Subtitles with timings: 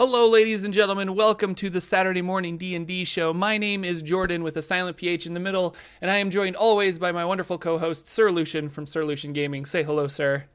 [0.00, 1.14] Hello, ladies and gentlemen.
[1.14, 3.34] Welcome to the Saturday morning D and D show.
[3.34, 6.56] My name is Jordan with a silent ph in the middle, and I am joined
[6.56, 9.66] always by my wonderful co-host Sir Lucien from Sir Lucien Gaming.
[9.66, 10.46] Say hello, sir.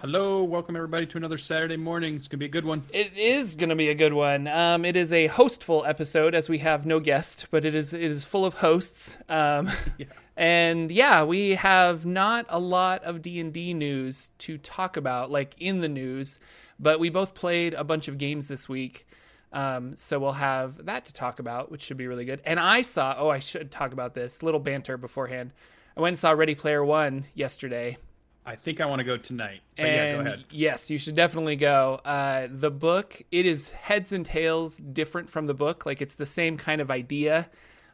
[0.00, 2.16] Hello, welcome everybody to another Saturday morning.
[2.16, 2.82] It's gonna be a good one.
[2.90, 4.48] It is going to be a good one.
[4.48, 8.00] Um, it is a hostful episode as we have no guest, but it is it
[8.00, 9.18] is full of hosts.
[9.28, 10.06] Um, Yeah.
[10.38, 15.30] And yeah, we have not a lot of D and D news to talk about,
[15.30, 16.40] like in the news.
[16.80, 19.06] But we both played a bunch of games this week,
[19.52, 22.40] um, so we'll have that to talk about, which should be really good.
[22.44, 23.14] And I saw.
[23.18, 25.52] Oh, I should talk about this little banter beforehand.
[25.96, 27.98] I went and saw Ready Player One yesterday.
[28.46, 29.60] I think I want to go tonight.
[29.76, 30.44] But And yeah, go ahead.
[30.50, 32.00] yes, you should definitely go.
[32.04, 35.84] Uh, the book, it is heads and tails different from the book.
[35.84, 37.50] Like it's the same kind of idea,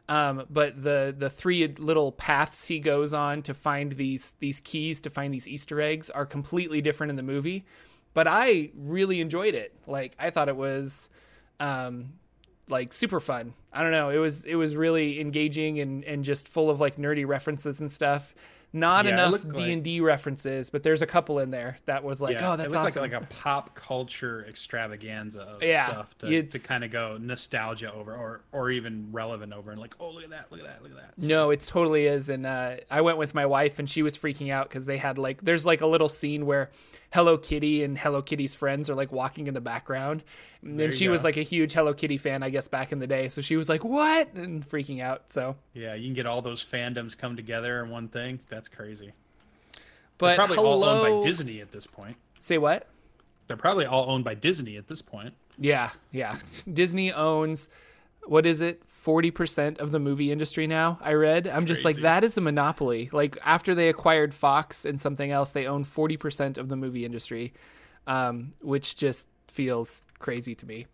[0.07, 5.01] um, but the the three little paths he goes on to find these these keys
[5.01, 7.65] to find these Easter eggs are completely different in the movie.
[8.17, 9.75] But I really enjoyed it.
[9.85, 11.11] Like I thought it was.
[11.59, 12.13] Um,
[12.67, 13.53] like super fun.
[13.71, 14.09] I don't know.
[14.09, 17.91] It was it was really engaging and and just full of like nerdy references and
[17.91, 18.33] stuff.
[18.73, 22.19] Not Yeah, enough D and D references, but there's a couple in there that was
[22.21, 23.03] like, yeah, oh, that's it looked awesome.
[23.03, 27.93] like, like a pop culture extravaganza of Yeah, stuff to, to kind of go nostalgia
[27.93, 30.83] over or or even relevant over and like, oh look at that, look at that,
[30.83, 31.17] look at that.
[31.17, 32.27] no, it totally is.
[32.27, 35.17] And uh, I went with my wife, and she was freaking out because they had
[35.17, 36.69] like there's like a little scene where
[37.13, 40.23] Hello Kitty and Hello Kitty's friends are like walking in the background,
[40.61, 42.91] and There then you she was like a huge Hello Kitty fan, I guess, back
[42.91, 43.29] in the day.
[43.29, 45.31] So she was like, "What?" and freaking out.
[45.31, 48.39] So, Yeah, you can get all those fandoms come together in one thing.
[48.49, 49.13] That's crazy.
[50.17, 52.17] but They're probably hello, all owned by Disney at this point.
[52.39, 52.87] Say what?
[53.47, 55.33] They're probably all owned by Disney at this point.
[55.57, 56.35] Yeah, yeah.
[56.71, 57.69] Disney owns
[58.25, 58.81] what is it?
[59.07, 60.99] 40% of the movie industry now.
[61.01, 61.47] I read.
[61.47, 63.09] I'm just like that is a monopoly.
[63.13, 67.53] Like after they acquired Fox and something else, they own 40% of the movie industry.
[68.05, 70.87] Um, which just feels crazy to me.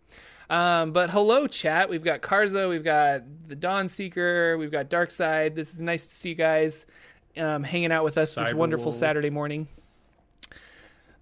[0.50, 1.88] Um, but hello chat.
[1.88, 5.54] We've got Karzo, we've got the Dawn Seeker, we've got Darkside.
[5.54, 6.86] This is nice to see you guys
[7.36, 8.92] um, hanging out with us this wonderful.
[8.92, 9.68] Saturday morning.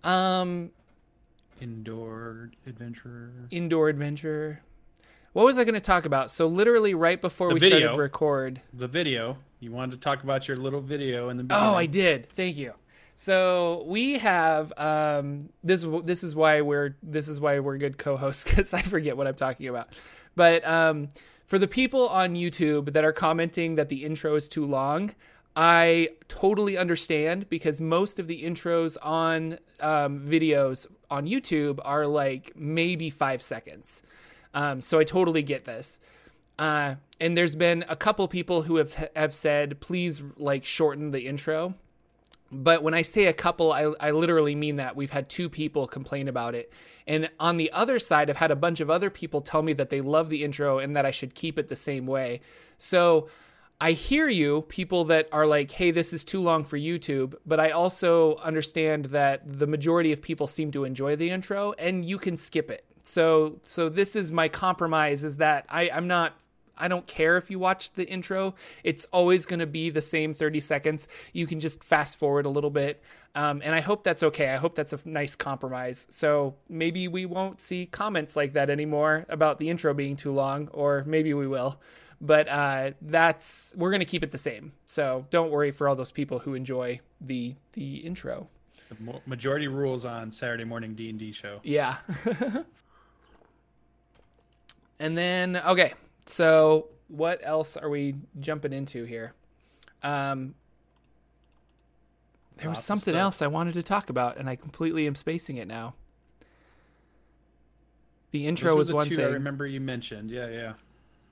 [0.04, 0.70] Um
[1.60, 3.30] Indoor adventurer.
[3.50, 4.62] indoor adventure.
[5.32, 6.30] What was I going to talk about?
[6.30, 7.78] So literally right before The we video.
[7.80, 8.60] started record.
[8.74, 9.38] The video.
[9.60, 11.68] You wanted to talk about your little video in the beginning.
[11.68, 12.28] Oh, I did.
[12.30, 12.74] Thank you.
[13.14, 15.86] So we have um, this.
[16.04, 19.34] This is why we're this is why we're good co-hosts because I forget what I'm
[19.34, 19.88] talking about.
[20.34, 21.08] But um,
[21.46, 25.14] for the people on YouTube that are commenting that the intro is too long,
[25.54, 32.52] I totally understand because most of the intros on um, videos on YouTube are like
[32.56, 34.02] maybe five seconds.
[34.54, 36.00] Um, so I totally get this.
[36.58, 41.26] Uh, and there's been a couple people who have have said, please like shorten the
[41.26, 41.74] intro.
[42.50, 44.94] But when I say a couple, I, I literally mean that.
[44.94, 46.70] We've had two people complain about it.
[47.06, 49.88] And on the other side, I've had a bunch of other people tell me that
[49.88, 52.42] they love the intro and that I should keep it the same way.
[52.76, 53.28] So
[53.80, 57.34] I hear you, people that are like, hey, this is too long for YouTube.
[57.46, 62.04] But I also understand that the majority of people seem to enjoy the intro and
[62.04, 62.84] you can skip it.
[63.02, 66.34] So so this is my compromise is that I, I'm not
[66.76, 68.54] I don't care if you watch the intro.
[68.82, 71.06] It's always going to be the same 30 seconds.
[71.32, 73.02] You can just fast forward a little bit.
[73.34, 74.48] Um, and I hope that's okay.
[74.48, 76.06] I hope that's a nice compromise.
[76.10, 80.68] So maybe we won't see comments like that anymore about the intro being too long,
[80.72, 81.80] or maybe we will.
[82.20, 84.72] But uh, that's we're going to keep it the same.
[84.84, 88.48] So don't worry for all those people who enjoy the the intro.
[88.88, 91.60] The majority rules on Saturday morning D and D show.
[91.62, 91.96] Yeah.
[94.98, 95.94] and then okay,
[96.26, 99.34] so what else are we jumping into here?
[100.02, 100.54] Um
[102.58, 105.14] there was Lots of something else I wanted to talk about and I completely am
[105.14, 105.94] spacing it now.
[108.30, 109.20] The intro was the one thing.
[109.20, 110.30] I remember you mentioned.
[110.30, 110.72] Yeah, yeah.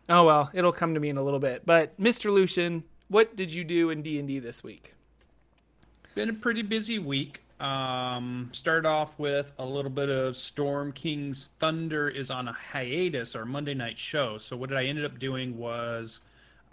[0.08, 1.64] Oh well, it'll come to me in a little bit.
[1.64, 2.30] But Mr.
[2.30, 4.94] Lucien, what did you do in D&D this week?
[6.14, 7.42] Been a pretty busy week.
[7.60, 13.34] Um, started off with a little bit of Storm King's Thunder is on a hiatus
[13.34, 14.38] our Monday night show.
[14.38, 16.20] So what I ended up doing was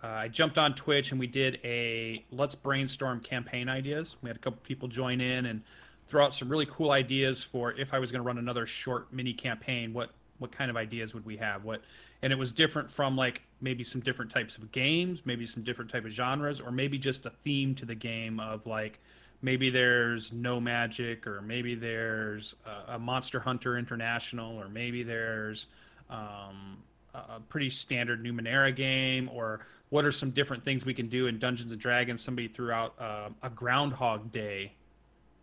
[0.02, 4.16] uh, I jumped on Twitch and we did a let's brainstorm campaign ideas.
[4.22, 5.62] We had a couple people join in and
[6.08, 9.12] throw out some really cool ideas for if I was going to run another short
[9.12, 9.94] mini campaign.
[9.94, 11.66] What what kind of ideas would we have?
[11.66, 11.82] What
[12.22, 15.92] and it was different from like maybe some different types of games, maybe some different
[15.92, 19.00] type of genres, or maybe just a theme to the game of like
[19.42, 25.68] maybe there's no magic or maybe there's a, a monster hunter international or maybe there's
[26.10, 26.78] um,
[27.14, 31.40] a pretty standard numenera game or what are some different things we can do in
[31.40, 34.72] dungeons and dragons somebody threw out uh, a groundhog day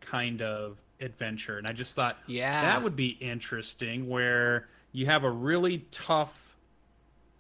[0.00, 2.62] kind of adventure and i just thought Yeah.
[2.62, 6.32] that would be interesting where you have a really tough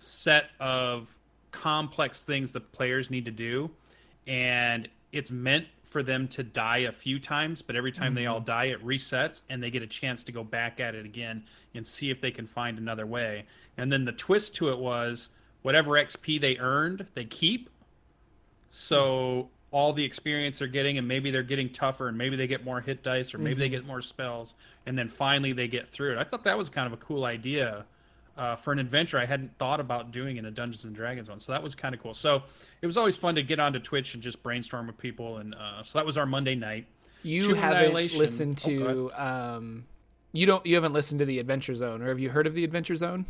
[0.00, 1.08] set of
[1.50, 3.70] complex things the players need to do,
[4.26, 8.14] and it's meant for them to die a few times, but every time mm-hmm.
[8.16, 8.46] they all mm-hmm.
[8.46, 11.86] die, it resets and they get a chance to go back at it again and
[11.86, 13.44] see if they can find another way.
[13.76, 15.28] And then the twist to it was
[15.62, 17.70] whatever XP they earned, they keep.
[18.72, 22.64] So all the experience they're getting, and maybe they're getting tougher, and maybe they get
[22.64, 23.60] more hit dice, or maybe mm-hmm.
[23.60, 24.56] they get more spells,
[24.86, 26.18] and then finally they get through it.
[26.18, 27.84] I thought that was kind of a cool idea
[28.36, 31.40] uh, for an adventure I hadn't thought about doing in a Dungeons and Dragons one.
[31.40, 32.14] So that was kind of cool.
[32.14, 32.42] So
[32.82, 35.82] it was always fun to get onto Twitch and just brainstorm with people, and uh,
[35.82, 36.86] so that was our Monday night.
[37.22, 39.84] You haven't listened oh, to, oh, um,
[40.32, 42.64] you don't, you haven't listened to the Adventure Zone, or have you heard of the
[42.64, 43.24] Adventure Zone?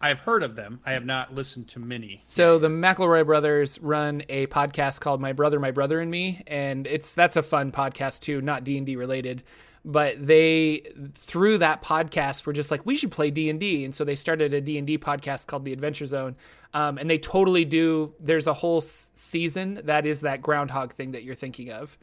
[0.00, 0.80] I've heard of them.
[0.86, 2.22] I have not listened to many.
[2.26, 6.86] So the McElroy brothers run a podcast called My Brother, My Brother and Me, and
[6.86, 9.42] it's that's a fun podcast too, not D and D related.
[9.90, 10.82] But they
[11.14, 14.60] through that podcast were just like we should play D and so they started a
[14.60, 16.36] D and D podcast called The Adventure Zone,
[16.74, 18.12] um, and they totally do.
[18.20, 21.96] There's a whole s- season that is that groundhog thing that you're thinking of.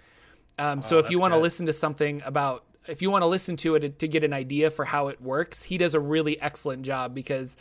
[0.58, 3.28] Um, so oh, if you want to listen to something about if you want to
[3.28, 6.42] listen to it to get an idea for how it works, he does a really
[6.42, 7.56] excellent job because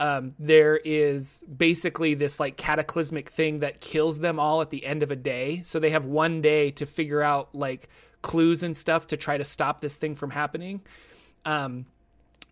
[0.00, 5.02] um, there is basically this like cataclysmic thing that kills them all at the end
[5.02, 5.62] of a day.
[5.64, 7.88] So they have one day to figure out like
[8.22, 10.80] clues and stuff to try to stop this thing from happening.
[11.44, 11.86] Um,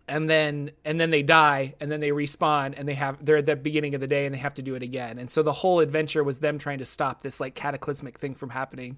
[0.07, 3.45] and then and then they die and then they respawn and they have they're at
[3.45, 5.17] the beginning of the day and they have to do it again.
[5.19, 8.49] And so the whole adventure was them trying to stop this like cataclysmic thing from
[8.49, 8.97] happening.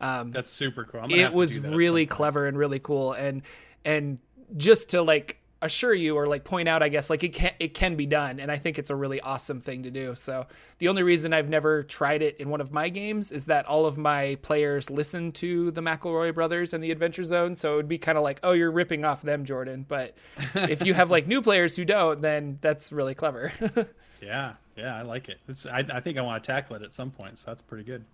[0.00, 1.12] Um, That's super cool.
[1.12, 3.42] It was really clever and really cool and
[3.84, 4.18] and
[4.56, 7.74] just to like assure you or like point out i guess like it can it
[7.74, 10.14] can be done and i think it's a really awesome thing to do.
[10.14, 10.46] So
[10.78, 13.86] the only reason i've never tried it in one of my games is that all
[13.86, 17.88] of my players listen to the mcelroy brothers and the adventure zone so it would
[17.88, 19.84] be kind of like oh you're ripping off them jordan.
[19.88, 20.14] But
[20.54, 23.52] if you have like new players who don't then that's really clever.
[24.22, 25.42] Yeah yeah i like it.
[25.70, 28.04] I, I think i want to tackle it at some point so that's pretty good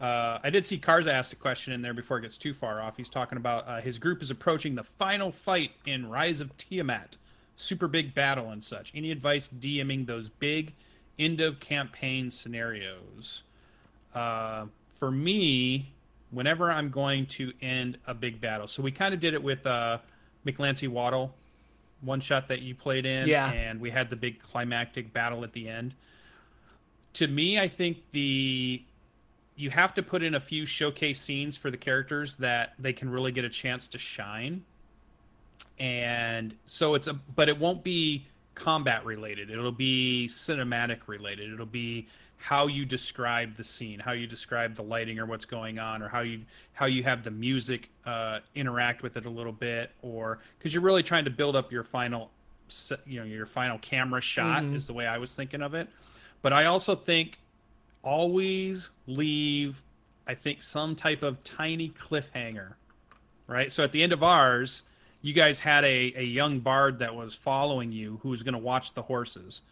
[0.00, 2.80] uh, I did see Karza asked a question in there before it gets too far
[2.80, 2.96] off.
[2.96, 7.16] He's talking about uh, his group is approaching the final fight in Rise of Tiamat,
[7.56, 8.92] super big battle and such.
[8.94, 10.74] Any advice DMing those big
[11.18, 13.42] end of campaign scenarios?
[14.14, 14.66] Uh,
[14.98, 15.92] for me,
[16.30, 19.64] whenever I'm going to end a big battle, so we kind of did it with
[19.64, 19.98] uh,
[20.44, 21.32] McLancy Waddle,
[22.00, 23.50] one shot that you played in, yeah.
[23.52, 25.94] and we had the big climactic battle at the end.
[27.14, 28.82] To me, I think the
[29.56, 33.08] you have to put in a few showcase scenes for the characters that they can
[33.08, 34.64] really get a chance to shine.
[35.78, 39.50] And so it's a but it won't be combat related.
[39.50, 41.52] It'll be cinematic related.
[41.52, 45.78] It'll be how you describe the scene, how you describe the lighting or what's going
[45.78, 46.40] on, or how you
[46.72, 50.82] how you have the music uh, interact with it a little bit, or because you're
[50.82, 52.30] really trying to build up your final,
[53.06, 54.76] you know, your final camera shot mm-hmm.
[54.76, 55.88] is the way I was thinking of it.
[56.42, 57.38] But I also think
[58.04, 59.82] always leave,
[60.26, 62.74] I think, some type of tiny cliffhanger,
[63.48, 63.72] right?
[63.72, 64.82] So at the end of ours,
[65.22, 68.58] you guys had a, a young bard that was following you who was going to
[68.58, 69.62] watch the horses.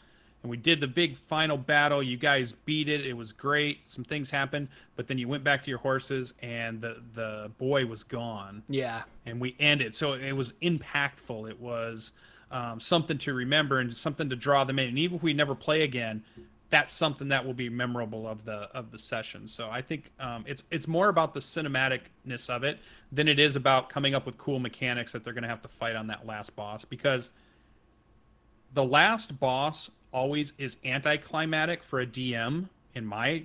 [0.43, 2.03] And we did the big final battle.
[2.03, 3.07] You guys beat it.
[3.07, 3.89] It was great.
[3.89, 7.87] Some things happened, but then you went back to your horses, and the the boy
[7.87, 8.65] was gone.
[8.69, 9.03] Yeah.
[9.25, 9.95] And we ended.
[9.95, 11.49] So it was impactful.
[11.49, 12.11] It was
[12.51, 14.89] um, something to remember and something to draw them in.
[14.89, 16.25] And even if we never play again,
[16.73, 19.47] that's something that will be memorable of the of the session.
[19.47, 22.79] So I think um, it's it's more about the cinematicness of it
[23.13, 25.69] than it is about coming up with cool mechanics that they're going to have to
[25.69, 27.29] fight on that last boss because
[28.73, 33.45] the last boss always is anticlimactic for a DM in my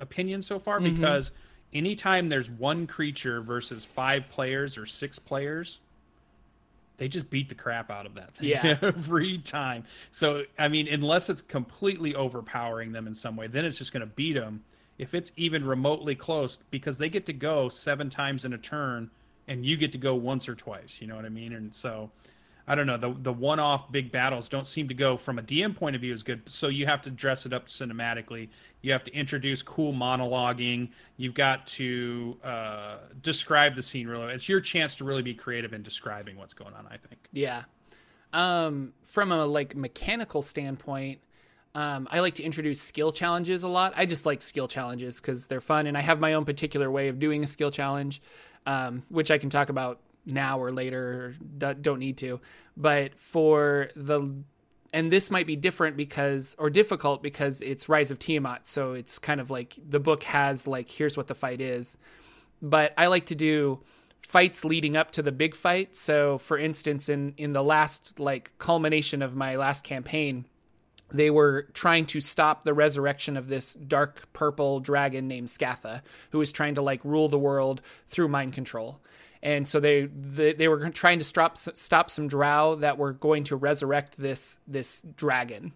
[0.00, 0.96] opinion so far mm-hmm.
[0.96, 1.30] because
[1.72, 5.78] anytime there's one creature versus five players or six players
[6.96, 8.78] they just beat the crap out of that thing yeah.
[8.82, 9.84] every time.
[10.10, 14.02] So, I mean, unless it's completely overpowering them in some way, then it's just going
[14.02, 14.62] to beat them.
[14.98, 19.10] If it's even remotely close, because they get to go seven times in a turn
[19.48, 21.54] and you get to go once or twice, you know what I mean?
[21.54, 22.10] And so
[22.66, 25.42] I don't know the the one off big battles don't seem to go from a
[25.42, 26.42] DM point of view as good.
[26.46, 28.48] So you have to dress it up cinematically.
[28.82, 30.90] You have to introduce cool monologuing.
[31.16, 34.32] You've got to uh, describe the scene really.
[34.32, 36.86] It's your chance to really be creative in describing what's going on.
[36.86, 37.20] I think.
[37.32, 37.64] Yeah.
[38.32, 41.20] Um, from a like mechanical standpoint,
[41.74, 43.94] um, I like to introduce skill challenges a lot.
[43.96, 47.08] I just like skill challenges because they're fun, and I have my own particular way
[47.08, 48.22] of doing a skill challenge,
[48.66, 52.40] um, which I can talk about now or later don't need to
[52.76, 54.34] but for the
[54.94, 59.18] and this might be different because or difficult because it's rise of tiamat so it's
[59.18, 61.98] kind of like the book has like here's what the fight is
[62.60, 63.82] but i like to do
[64.32, 65.94] fights leading up to the big fight.
[65.96, 70.46] So, for instance, in in the last like culmination of my last campaign,
[71.10, 76.38] they were trying to stop the resurrection of this dark purple dragon named Scatha, who
[76.38, 79.00] was trying to like rule the world through mind control.
[79.42, 83.44] And so they they, they were trying to stop stop some drow that were going
[83.44, 85.72] to resurrect this this dragon.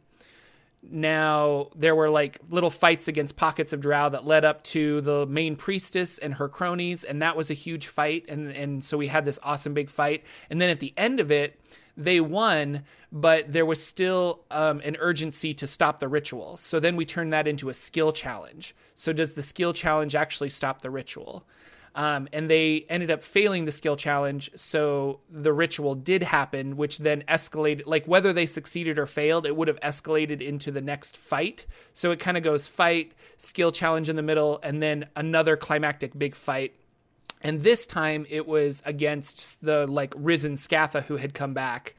[0.89, 5.27] Now there were like little fights against pockets of drow that led up to the
[5.27, 8.27] main priestess and her cronies, and that was a huge fight.
[8.29, 10.25] And and so we had this awesome big fight.
[10.49, 11.59] And then at the end of it,
[11.97, 16.57] they won, but there was still um, an urgency to stop the ritual.
[16.57, 18.77] So then we turned that into a skill challenge.
[18.95, 21.47] So does the skill challenge actually stop the ritual?
[21.97, 24.51] Um, and they ended up failing the skill challenge.
[24.55, 27.83] So the ritual did happen, which then escalated.
[27.87, 31.67] Like whether they succeeded or failed, it would have escalated into the next fight.
[31.95, 36.17] So it kind of goes fight, skill challenge in the middle, and then another climactic
[36.17, 36.75] big fight
[37.47, 41.95] and this time it was against the like risen Scatha who had come back.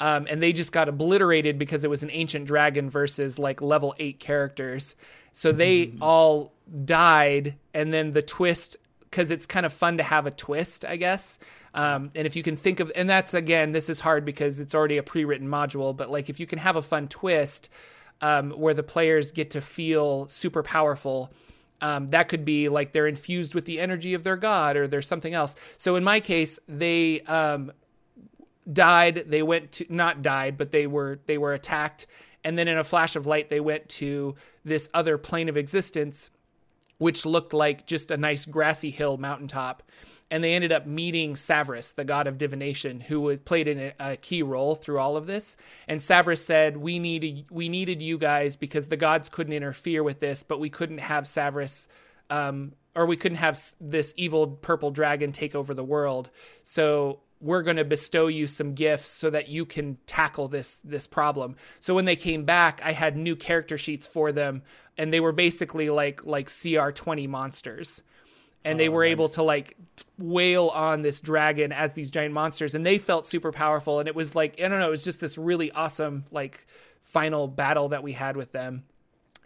[0.00, 3.94] Um, and they just got obliterated because it was an ancient dragon versus like level
[3.98, 4.94] eight characters.
[5.32, 6.02] So they mm-hmm.
[6.02, 6.52] all
[6.84, 8.76] died, and then the twist
[9.14, 11.38] because it's kind of fun to have a twist, I guess.
[11.72, 14.74] Um, and if you can think of, and that's again, this is hard because it's
[14.74, 17.68] already a pre-written module, but like if you can have a fun twist
[18.20, 21.32] um, where the players get to feel super powerful
[21.80, 25.06] um, that could be like they're infused with the energy of their god or there's
[25.06, 25.54] something else.
[25.76, 27.72] So in my case, they um,
[28.72, 29.24] died.
[29.26, 32.06] They went to not died, but they were they were attacked,
[32.42, 36.30] and then in a flash of light, they went to this other plane of existence,
[36.98, 39.82] which looked like just a nice grassy hill mountaintop
[40.30, 44.42] and they ended up meeting Savras, the god of divination, who played in a, key
[44.42, 45.56] role through all of this.
[45.86, 50.20] And Savras said, "We needed we needed you guys because the gods couldn't interfere with
[50.20, 51.88] this, but we couldn't have Savras."
[52.30, 56.30] Um, or we couldn't have this evil purple dragon take over the world.
[56.62, 61.06] So we're going to bestow you some gifts so that you can tackle this this
[61.06, 61.56] problem.
[61.78, 64.62] So when they came back, I had new character sheets for them
[64.96, 68.02] and they were basically like like CR20 monsters
[68.64, 69.12] and they oh, were nice.
[69.12, 69.76] able to like
[70.18, 74.14] wail on this dragon as these giant monsters and they felt super powerful and it
[74.14, 76.66] was like i don't know it was just this really awesome like
[77.02, 78.84] final battle that we had with them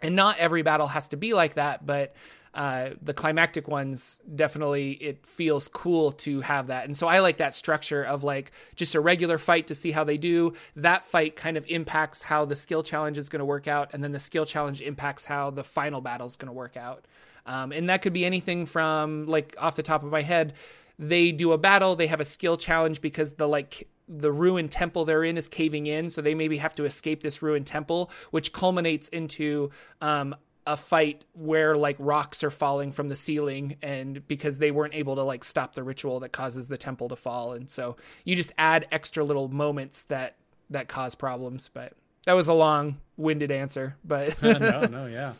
[0.01, 2.15] and not every battle has to be like that but
[2.53, 6.85] uh, the climactic ones definitely it feels cool to have that.
[6.85, 10.03] And so i like that structure of like just a regular fight to see how
[10.03, 10.53] they do.
[10.75, 14.03] That fight kind of impacts how the skill challenge is going to work out and
[14.03, 17.05] then the skill challenge impacts how the final battle is going to work out.
[17.45, 20.53] Um, and that could be anything from like off the top of my head,
[20.97, 25.05] they do a battle, they have a skill challenge because the like the ruined temple
[25.05, 28.51] they're in is caving in, so they maybe have to escape this ruined temple, which
[28.51, 29.69] culminates into
[30.01, 30.35] um,
[30.69, 35.15] a fight where like rocks are falling from the ceiling and because they weren't able
[35.15, 38.51] to like stop the ritual that causes the temple to fall and so you just
[38.55, 40.35] add extra little moments that
[40.69, 41.93] that cause problems but
[42.25, 45.33] that was a long winded answer but no no yeah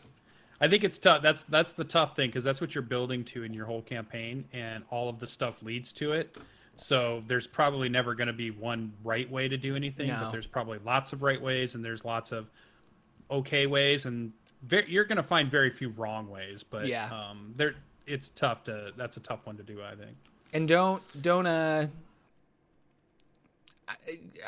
[0.60, 1.22] I think it's tough.
[1.22, 4.44] That's that's the tough thing because that's what you're building to in your whole campaign,
[4.52, 6.36] and all of the stuff leads to it.
[6.76, 10.18] So there's probably never going to be one right way to do anything, no.
[10.20, 12.50] but there's probably lots of right ways, and there's lots of
[13.30, 16.64] okay ways, and very, you're going to find very few wrong ways.
[16.68, 17.74] But yeah, um, there
[18.06, 18.92] it's tough to.
[18.96, 20.16] That's a tough one to do, I think.
[20.52, 21.88] And don't don't uh.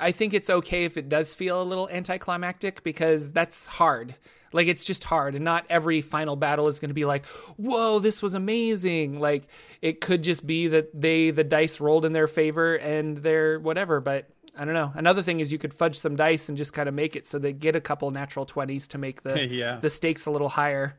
[0.00, 4.14] I think it's okay if it does feel a little anticlimactic because that's hard.
[4.52, 7.24] Like it's just hard, and not every final battle is going to be like,
[7.56, 9.44] "Whoa, this was amazing!" Like
[9.80, 14.00] it could just be that they the dice rolled in their favor and they're whatever.
[14.00, 14.92] But I don't know.
[14.94, 17.38] Another thing is you could fudge some dice and just kind of make it so
[17.38, 19.78] they get a couple natural twenties to make the yeah.
[19.80, 20.98] the stakes a little higher.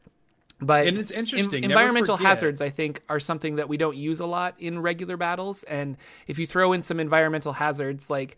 [0.59, 1.63] But and it's interesting.
[1.63, 5.17] In, environmental hazards, I think, are something that we don't use a lot in regular
[5.17, 5.63] battles.
[5.63, 8.37] And if you throw in some environmental hazards, like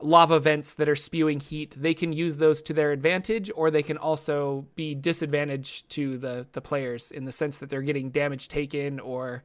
[0.00, 3.82] lava vents that are spewing heat, they can use those to their advantage, or they
[3.82, 8.48] can also be disadvantage to the the players in the sense that they're getting damage
[8.48, 9.42] taken or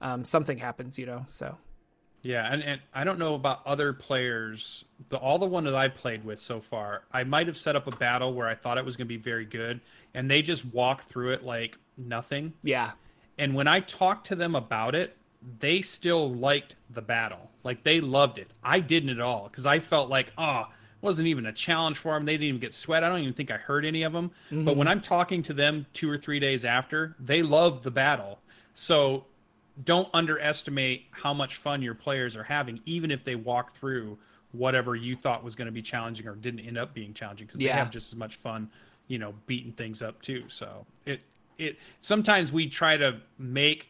[0.00, 1.24] um, something happens, you know.
[1.28, 1.56] So
[2.28, 5.88] yeah, and, and I don't know about other players, but all the one that I
[5.88, 8.84] played with so far, I might have set up a battle where I thought it
[8.84, 9.80] was going to be very good,
[10.12, 12.52] and they just walk through it like nothing.
[12.62, 12.90] Yeah.
[13.38, 15.16] And when I talked to them about it,
[15.58, 17.50] they still liked the battle.
[17.64, 18.50] Like they loved it.
[18.62, 20.66] I didn't at all because I felt like, oh, it
[21.00, 22.26] wasn't even a challenge for them.
[22.26, 23.04] They didn't even get sweat.
[23.04, 24.32] I don't even think I heard any of them.
[24.50, 24.66] Mm-hmm.
[24.66, 28.40] But when I'm talking to them two or three days after, they love the battle.
[28.74, 29.24] So
[29.84, 34.18] don't underestimate how much fun your players are having, even if they walk through
[34.52, 37.60] whatever you thought was going to be challenging or didn't end up being challenging because
[37.60, 37.72] yeah.
[37.72, 38.70] they have just as much fun,
[39.06, 40.44] you know, beating things up too.
[40.48, 41.24] So it
[41.58, 43.88] it sometimes we try to make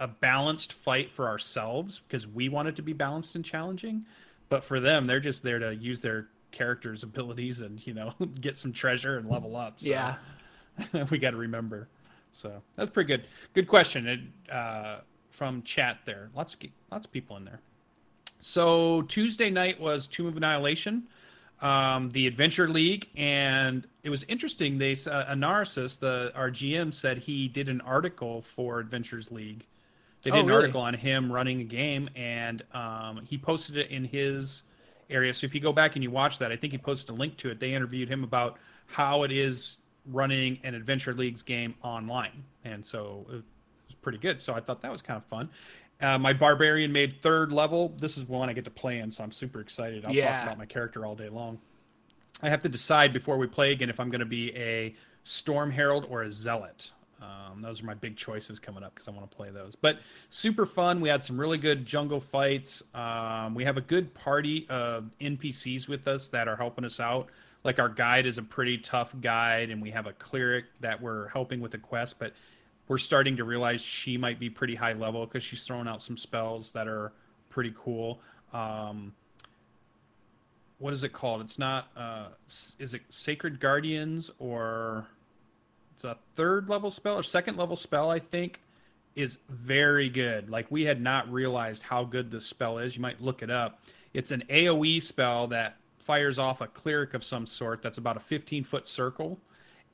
[0.00, 4.04] a balanced fight for ourselves because we want it to be balanced and challenging.
[4.48, 8.56] But for them, they're just there to use their characters' abilities and you know get
[8.56, 9.80] some treasure and level up.
[9.80, 10.16] So Yeah.
[11.10, 11.88] we got to remember.
[12.32, 13.24] So that's pretty good.
[13.54, 14.20] Good question it,
[14.50, 15.00] uh,
[15.32, 16.30] from chat there.
[16.34, 16.60] Lots of
[16.90, 17.60] lots of people in there.
[18.40, 21.04] So Tuesday night was Tomb of Annihilation,
[21.60, 24.78] um, the Adventure League, and it was interesting.
[24.78, 29.66] They uh, Anarsis, the our GM, said he did an article for Adventures League.
[30.22, 30.60] They did Oh, an really?
[30.60, 34.62] article on him running a game, and um, he posted it in his
[35.10, 35.34] area.
[35.34, 37.36] So if you go back and you watch that, I think he posted a link
[37.38, 37.58] to it.
[37.60, 43.24] They interviewed him about how it is running an Adventure League's game online, and so
[43.28, 43.42] was
[44.02, 44.42] pretty good.
[44.42, 45.48] So I thought that was kind of fun.
[46.00, 47.94] Uh, my barbarian made third level.
[47.98, 50.04] This is one I get to play in, so I'm super excited.
[50.04, 50.36] I'll Yeah.
[50.38, 51.60] talk about my character all day long.
[52.42, 54.94] I have to decide before we play again if I'm going to be a
[55.24, 56.90] Storm Herald or a Zealot.
[57.20, 59.76] Um, those are my big choices coming up because I want to play those.
[59.76, 61.00] But super fun.
[61.00, 62.82] We had some really good jungle fights.
[62.94, 67.28] Um, we have a good party of NPCs with us that are helping us out.
[67.62, 71.28] Like our guide is a pretty tough guide, and we have a cleric that we're
[71.28, 72.18] helping with a quest.
[72.18, 72.32] But
[72.92, 76.18] we're starting to realize she might be pretty high level because she's throwing out some
[76.18, 77.10] spells that are
[77.48, 78.20] pretty cool.
[78.52, 79.14] Um,
[80.76, 81.40] what is it called?
[81.40, 81.88] It's not.
[81.96, 82.26] Uh,
[82.78, 85.06] is it Sacred Guardians or
[85.94, 88.10] it's a third level spell or second level spell?
[88.10, 88.60] I think
[89.16, 90.50] is very good.
[90.50, 92.94] Like we had not realized how good this spell is.
[92.94, 93.80] You might look it up.
[94.12, 97.80] It's an AOE spell that fires off a cleric of some sort.
[97.80, 99.38] That's about a 15 foot circle,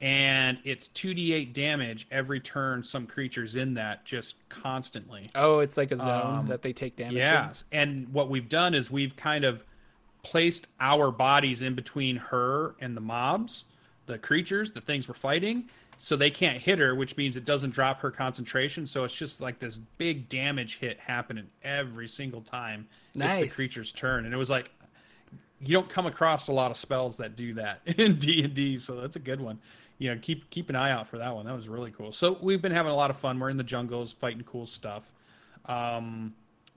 [0.00, 2.82] and it's 2d8 damage every turn.
[2.84, 5.28] Some creatures in that just constantly.
[5.34, 7.14] Oh, it's like a zone Um, that they take damage.
[7.14, 7.18] in?
[7.20, 9.64] Yes, and what we've done is we've kind of
[10.22, 13.64] placed our bodies in between her and the mobs,
[14.06, 17.70] the creatures, the things we're fighting, so they can't hit her, which means it doesn't
[17.70, 18.86] drop her concentration.
[18.86, 23.90] So it's just like this big damage hit happening every single time it's the creature's
[23.92, 24.70] turn, and it was like
[25.60, 28.78] you don't come across a lot of spells that do that in D and D,
[28.78, 29.58] so that's a good one.
[29.98, 31.44] You know, keep keep an eye out for that one.
[31.46, 32.12] That was really cool.
[32.12, 33.38] So we've been having a lot of fun.
[33.38, 35.10] We're in the jungles fighting cool stuff.
[35.66, 36.34] Um,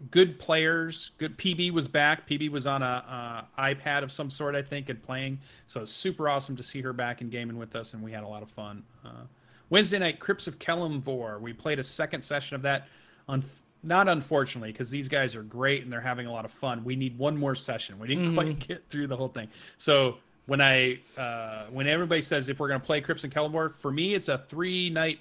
[0.09, 1.11] good players.
[1.19, 2.27] Good PB was back.
[2.27, 5.39] PB was on a, uh iPad of some sort, I think, and playing.
[5.67, 8.23] So it's super awesome to see her back and gaming with us, and we had
[8.23, 8.83] a lot of fun.
[9.05, 9.25] Uh,
[9.69, 11.39] Wednesday night, Crypts of Kelemvor.
[11.39, 12.87] We played a second session of that.
[13.29, 13.43] Un-
[13.83, 16.83] not unfortunately, because these guys are great and they're having a lot of fun.
[16.83, 17.97] We need one more session.
[17.97, 19.47] We didn't quite get through the whole thing.
[19.77, 23.75] So when I uh, when everybody says if we're going to play Crypts and Kelemvor,
[23.75, 25.19] for me it's a three night,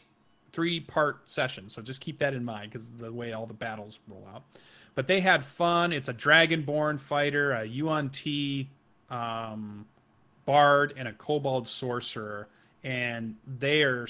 [0.53, 1.69] three part session.
[1.69, 4.43] So just keep that in mind because the way all the battles roll out.
[4.95, 5.93] But they had fun.
[5.93, 8.69] It's a Dragonborn fighter, a Yuan Ti
[9.09, 9.87] um,
[10.47, 12.49] bard, and a Kobold sorcerer,
[12.83, 14.09] and they are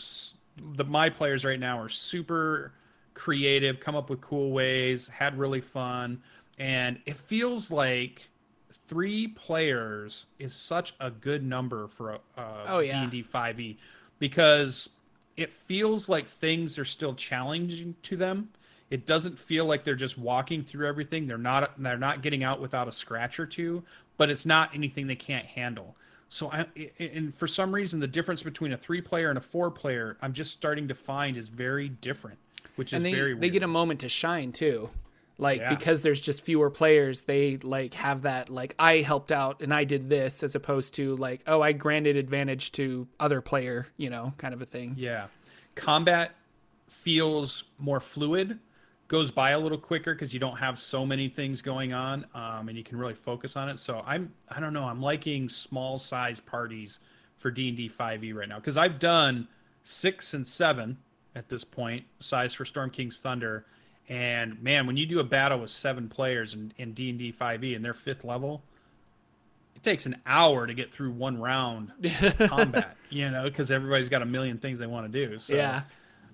[0.75, 2.73] the my players right now are super
[3.15, 6.23] creative, come up with cool ways, had really fun,
[6.59, 8.30] and it feels like
[8.91, 13.05] three players is such a good number for a, a Oh, yeah.
[13.07, 13.77] D&D 5e
[14.19, 14.89] because
[15.37, 18.49] it feels like things are still challenging to them.
[18.91, 21.29] It doesn't feel like they're just walking through everything.
[21.29, 23.85] They're not they're not getting out without a scratch or two,
[24.17, 25.95] but it's not anything they can't handle.
[26.29, 26.67] So I
[26.99, 30.33] and for some reason the difference between a 3 player and a 4 player I'm
[30.33, 32.39] just starting to find is very different,
[32.75, 33.53] which is and they very they weird.
[33.53, 34.91] get a moment to shine too
[35.41, 35.71] like Yeah.
[35.71, 39.85] because there's just fewer players they like have that like i helped out and i
[39.85, 44.33] did this as opposed to like oh i granted advantage to other player you know
[44.39, 45.27] kind of a thing Yeah.
[45.75, 46.33] Combat
[46.89, 48.59] feels more fluid,
[49.09, 52.69] goes by a little quicker because you don't have so many things going on, um,
[52.69, 53.79] and you can really focus on it.
[53.79, 56.99] So I'm, I don't know, I'm liking small size parties
[57.39, 59.49] for D and D 5e right now because I've done
[59.85, 60.99] six and seven
[61.35, 63.65] at this point, size for Storm King's Thunder,
[64.11, 67.33] and man, when you do a battle with seven players in in D and D
[67.33, 68.63] 5e and they're fifth level.
[69.75, 74.11] It takes an hour to get through one round of combat, you know, because everybody's
[74.11, 75.39] got a million things they want to do.
[75.39, 75.85] So yeah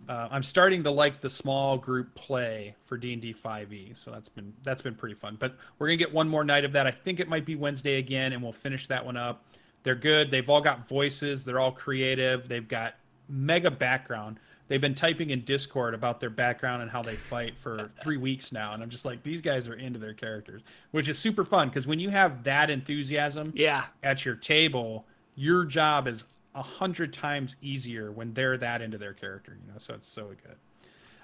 [0.09, 4.11] uh, I'm starting to like the small group play for D and D 5e, so
[4.11, 5.37] that's been that's been pretty fun.
[5.39, 6.87] But we're gonna get one more night of that.
[6.87, 9.45] I think it might be Wednesday again, and we'll finish that one up.
[9.83, 10.31] They're good.
[10.31, 11.45] They've all got voices.
[11.45, 12.49] They're all creative.
[12.49, 12.95] They've got
[13.29, 14.39] mega background.
[14.69, 18.51] They've been typing in Discord about their background and how they fight for three weeks
[18.53, 21.69] now, and I'm just like, these guys are into their characters, which is super fun
[21.69, 25.05] because when you have that enthusiasm, yeah at your table,
[25.37, 26.25] your job is
[26.55, 29.57] a hundred times easier when they're that into their character.
[29.65, 30.57] You know, so it's so good.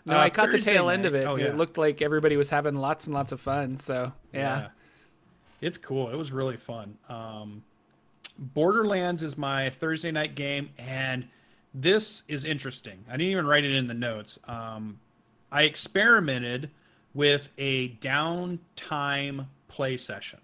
[0.06, 1.46] no Uh, i caught the Thursday tail end of it Oh, yeah.
[1.46, 4.68] it looked like everybody was having lots and lots of fun so yeah,
[5.62, 6.10] It's cool.
[6.10, 6.96] It was really fun.
[7.08, 7.62] Um,
[8.38, 11.28] Borderlands is my Thursday night game, and
[11.74, 13.04] this is interesting.
[13.08, 14.38] I didn't even write it in the notes.
[14.46, 14.98] Um,
[15.50, 16.70] I experimented
[17.14, 20.40] with a downtime play session.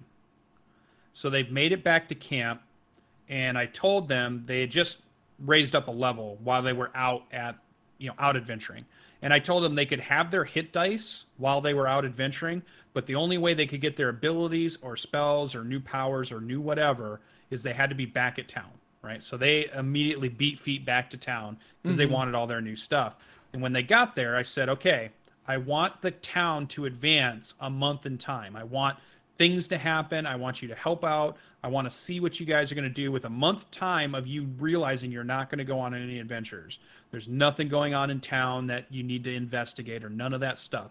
[1.14, 2.62] So they've made it back to camp,
[3.28, 4.98] and I told them they had just
[5.44, 7.56] raised up a level while they were out at
[7.98, 8.84] you know out adventuring.
[9.20, 12.62] And I told them they could have their hit dice while they were out adventuring,
[12.92, 16.40] but the only way they could get their abilities or spells or new powers or
[16.40, 18.70] new whatever is they had to be back at town,
[19.02, 19.22] right?
[19.22, 22.08] So they immediately beat feet back to town because mm-hmm.
[22.08, 23.14] they wanted all their new stuff.
[23.52, 25.10] And when they got there, I said, okay,
[25.46, 28.54] I want the town to advance a month in time.
[28.54, 28.98] I want
[29.38, 30.26] things to happen.
[30.26, 31.36] I want you to help out.
[31.62, 34.14] I want to see what you guys are going to do with a month time
[34.14, 36.78] of you realizing you're not going to go on any adventures.
[37.10, 40.58] There's nothing going on in town that you need to investigate or none of that
[40.58, 40.90] stuff.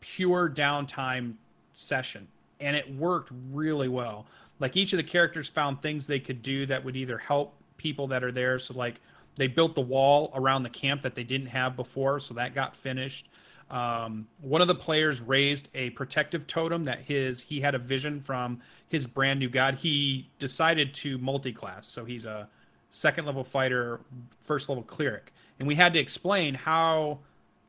[0.00, 1.34] Pure downtime
[1.74, 2.26] session.
[2.60, 4.26] And it worked really well.
[4.60, 8.08] Like each of the characters found things they could do that would either help people
[8.08, 8.58] that are there.
[8.58, 9.00] So, like,
[9.36, 12.20] they built the wall around the camp that they didn't have before.
[12.20, 13.28] So that got finished.
[13.70, 18.20] Um, one of the players raised a protective totem that his he had a vision
[18.20, 19.74] from his brand new god.
[19.74, 22.48] He decided to multi-class, so he's a
[22.90, 24.00] second level fighter,
[24.44, 27.18] first level cleric, and we had to explain how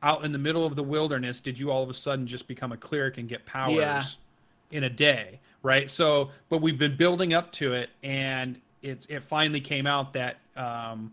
[0.02, 2.72] out in the middle of the wilderness did you all of a sudden just become
[2.72, 4.04] a cleric and get powers yeah.
[4.70, 5.90] in a day, right?
[5.90, 10.38] So, but we've been building up to it, and it's it finally came out that
[10.56, 11.12] um,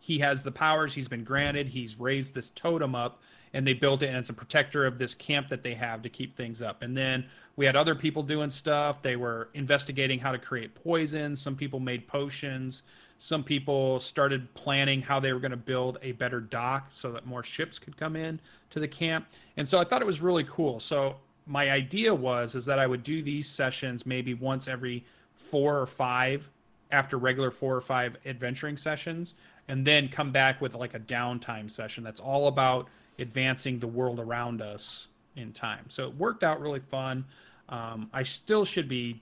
[0.00, 1.68] he has the powers he's been granted.
[1.68, 3.20] He's raised this totem up
[3.52, 6.08] and they built it and it's a protector of this camp that they have to
[6.08, 6.82] keep things up.
[6.82, 9.02] And then we had other people doing stuff.
[9.02, 11.34] They were investigating how to create poison.
[11.34, 12.82] Some people made potions.
[13.18, 17.26] Some people started planning how they were going to build a better dock so that
[17.26, 19.26] more ships could come in to the camp.
[19.56, 20.78] And so i thought it was really cool.
[20.78, 21.16] So
[21.48, 25.04] my idea was is that i would do these sessions maybe once every
[25.50, 26.48] four or five
[26.90, 29.34] after regular four or five adventuring sessions
[29.68, 34.18] and then come back with like a downtime session that's all about advancing the world
[34.20, 35.84] around us in time.
[35.88, 37.24] So it worked out really fun.
[37.68, 39.20] Um, I still should be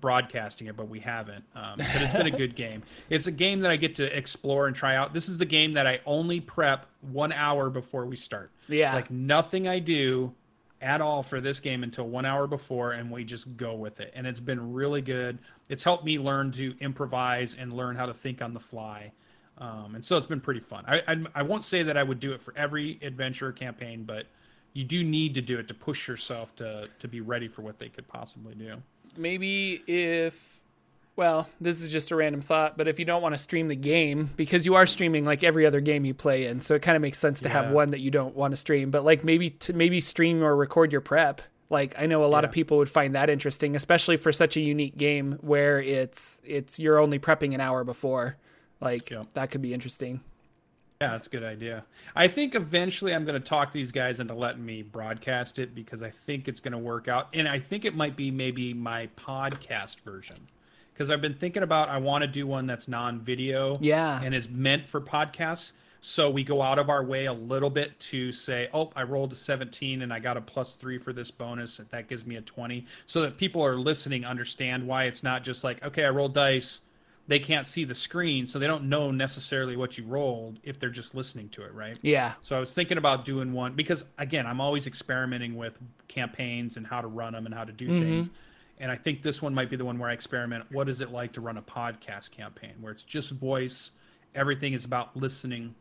[0.00, 1.44] broadcasting it, but we haven't.
[1.54, 2.82] Um, but it's been a good game.
[3.10, 5.12] It's a game that I get to explore and try out.
[5.12, 8.50] This is the game that I only prep one hour before we start.
[8.68, 8.94] Yeah.
[8.94, 10.32] Like nothing I do
[10.82, 14.12] at all for this game until one hour before, and we just go with it.
[14.14, 15.38] And it's been really good.
[15.68, 19.12] It's helped me learn to improvise and learn how to think on the fly.
[19.58, 20.84] Um, and so it's been pretty fun.
[20.88, 24.26] I, I, I won't say that I would do it for every adventure campaign, but
[24.72, 27.78] you do need to do it to push yourself to to be ready for what
[27.78, 28.76] they could possibly do.
[29.16, 30.61] Maybe if
[31.14, 33.76] well, this is just a random thought, but if you don't want to stream the
[33.76, 36.96] game because you are streaming like every other game you play in, so it kind
[36.96, 37.62] of makes sense to yeah.
[37.62, 40.56] have one that you don't want to stream, but like maybe to maybe stream or
[40.56, 41.42] record your prep.
[41.68, 42.48] Like I know a lot yeah.
[42.48, 46.78] of people would find that interesting, especially for such a unique game where it's it's
[46.78, 48.36] you're only prepping an hour before.
[48.80, 50.20] Like that could be interesting.
[51.02, 51.84] Yeah, that's a good idea.
[52.14, 56.00] I think eventually I'm going to talk these guys into letting me broadcast it because
[56.00, 57.28] I think it's going to work out.
[57.34, 60.36] And I think it might be maybe my podcast version
[61.02, 64.48] because I've been thinking about I want to do one that's non-video, yeah, and is
[64.48, 65.72] meant for podcasts.
[66.00, 69.32] So we go out of our way a little bit to say, oh, I rolled
[69.32, 71.80] a 17 and I got a plus three for this bonus.
[71.90, 72.86] That gives me a 20.
[73.06, 76.80] So that people are listening understand why it's not just like, okay, I rolled dice
[77.28, 80.90] they can't see the screen, so they don't know necessarily what you rolled if they're
[80.90, 81.96] just listening to it, right?
[82.02, 82.32] Yeah.
[82.42, 86.86] So I was thinking about doing one because again, I'm always experimenting with campaigns and
[86.86, 88.02] how to run them and how to do mm-hmm.
[88.02, 88.30] things.
[88.82, 90.64] And I think this one might be the one where I experiment.
[90.72, 93.92] What is it like to run a podcast campaign where it's just voice,
[94.34, 95.72] everything is about listening,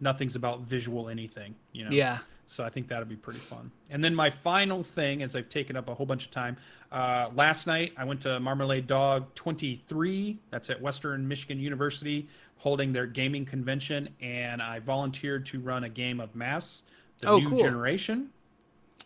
[0.00, 1.90] nothing's about visual anything, you know?
[1.90, 2.18] Yeah.
[2.46, 3.72] So I think that'll be pretty fun.
[3.90, 6.56] And then my final thing, as I've taken up a whole bunch of time,
[6.92, 10.38] uh, last night I went to Marmalade Dog 23.
[10.52, 12.28] That's at Western Michigan University,
[12.58, 16.84] holding their gaming convention, and I volunteered to run a game of Masks,
[17.22, 17.58] the oh, new cool.
[17.58, 18.30] generation.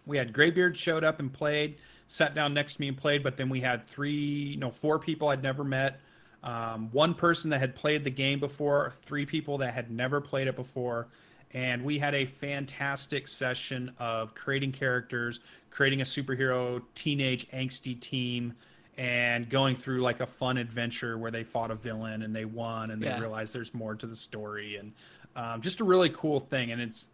[0.04, 1.76] We had Graybeard showed up and played,
[2.10, 5.28] sat down next to me and played, but then we had three, no, four people
[5.28, 6.00] I'd never met.
[6.42, 10.48] Um, one person that had played the game before, three people that had never played
[10.48, 11.08] it before
[11.52, 18.54] and we had a fantastic session of creating characters, creating a superhero teenage angsty team,
[18.96, 22.90] and going through like a fun adventure where they fought a villain and they won
[22.90, 23.18] and they yeah.
[23.18, 24.92] realized there's more to the story and
[25.36, 26.70] um, just a really cool thing.
[26.70, 27.06] And it's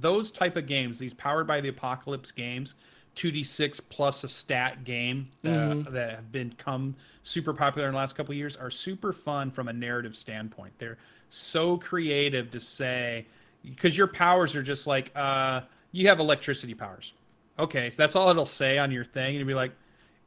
[0.00, 2.74] those type of games, these powered by the apocalypse games.
[3.16, 5.94] 2d6 plus a stat game uh, mm-hmm.
[5.94, 9.72] that have become super popular in the last couple years are super fun from a
[9.72, 10.72] narrative standpoint.
[10.78, 10.98] They're
[11.30, 13.26] so creative to say,
[13.64, 17.12] because your powers are just like uh, you have electricity powers.
[17.58, 19.72] Okay, so that's all it'll say on your thing, and you'd be like,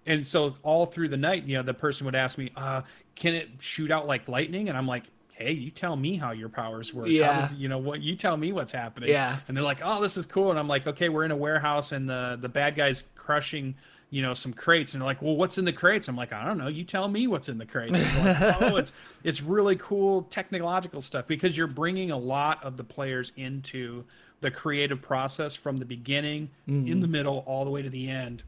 [0.06, 2.82] and so all through the night, you know, the person would ask me, uh,
[3.16, 5.06] "Can it shoot out like lightning?" And I'm like,
[5.44, 7.08] hey, you tell me how your powers work.
[7.08, 7.42] Yeah.
[7.42, 8.02] Does, you know what?
[8.02, 9.10] You tell me what's happening.
[9.10, 9.38] Yeah.
[9.48, 10.50] And they're like, oh, this is cool.
[10.50, 13.76] And I'm like, okay, we're in a warehouse and the the bad guy's crushing.
[14.10, 16.46] You know some crates, and they're like, "Well, what's in the crates?" I'm like, "I
[16.46, 16.68] don't know.
[16.68, 21.26] You tell me what's in the crates." Like, oh, it's it's really cool technological stuff
[21.26, 24.04] because you're bringing a lot of the players into
[24.42, 26.88] the creative process from the beginning, mm.
[26.88, 28.44] in the middle, all the way to the end.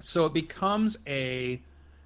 [0.00, 1.60] So it becomes a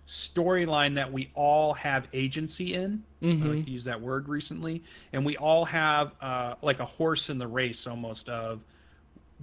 [0.08, 3.02] storyline that we all have agency in.
[3.22, 3.42] Mm-hmm.
[3.42, 7.30] I like to use that word recently, and we all have uh, like a horse
[7.30, 8.64] in the race almost of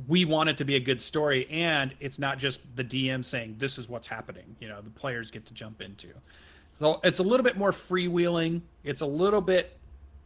[0.08, 3.56] we want it to be a good story and it's not just the dm saying
[3.58, 6.10] this is what's happening you know the players get to jump into
[6.78, 9.78] so it's a little bit more freewheeling it's a little bit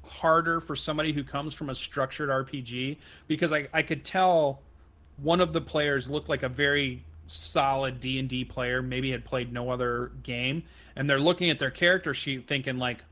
[0.03, 2.97] harder for somebody who comes from a structured rpg
[3.27, 4.61] because i, I could tell
[5.17, 9.69] one of the players looked like a very solid d&d player maybe had played no
[9.69, 10.63] other game
[10.95, 13.03] and they're looking at their character sheet thinking like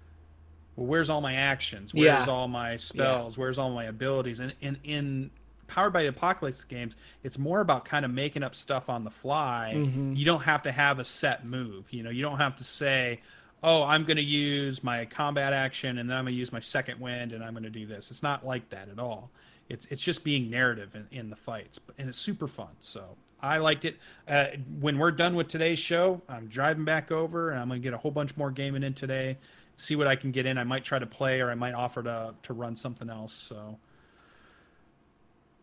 [0.75, 1.93] well where's all my actions?
[1.93, 2.25] Where's yeah.
[2.25, 3.35] all my spells?
[3.35, 3.41] Yeah.
[3.41, 4.39] where's all my abilities?
[4.39, 5.31] And in in
[5.67, 9.73] powered by apocalypse games it's more about kind of making up stuff on the fly.
[9.75, 10.13] Mm-hmm.
[10.13, 12.09] you don't have to have a set move you know?
[12.09, 13.21] You don't have to say
[13.63, 16.61] oh i'm going to use my combat action and then i'm going to use my
[16.61, 18.11] second wind and i'm going to do this.
[18.11, 19.29] It's not like that at all.
[19.67, 23.03] It's it's just being narrative in, in the fights and it's super fun so
[23.41, 23.97] i liked it
[24.27, 24.47] uh,
[24.79, 27.93] when we're done with today's show i'm driving back over and i'm going to get
[27.93, 29.37] a whole bunch more gaming in today
[29.77, 32.01] see what i can get in i might try to play or i might offer
[32.01, 33.77] to to run something else so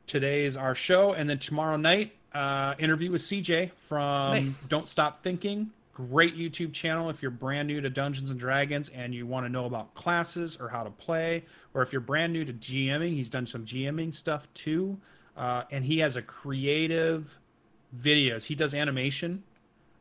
[0.07, 4.67] today's our show, and then tomorrow night, uh, interview with CJ from nice.
[4.67, 5.71] Don't Stop Thinking.
[5.93, 9.49] Great YouTube channel if you're brand new to Dungeons and Dragons and you want to
[9.49, 13.31] know about classes or how to play, or if you're brand new to GMing, he's
[13.31, 14.99] done some GMing stuff too,
[15.37, 17.39] uh, and he has a creative
[18.01, 18.45] videos.
[18.45, 19.43] He does animation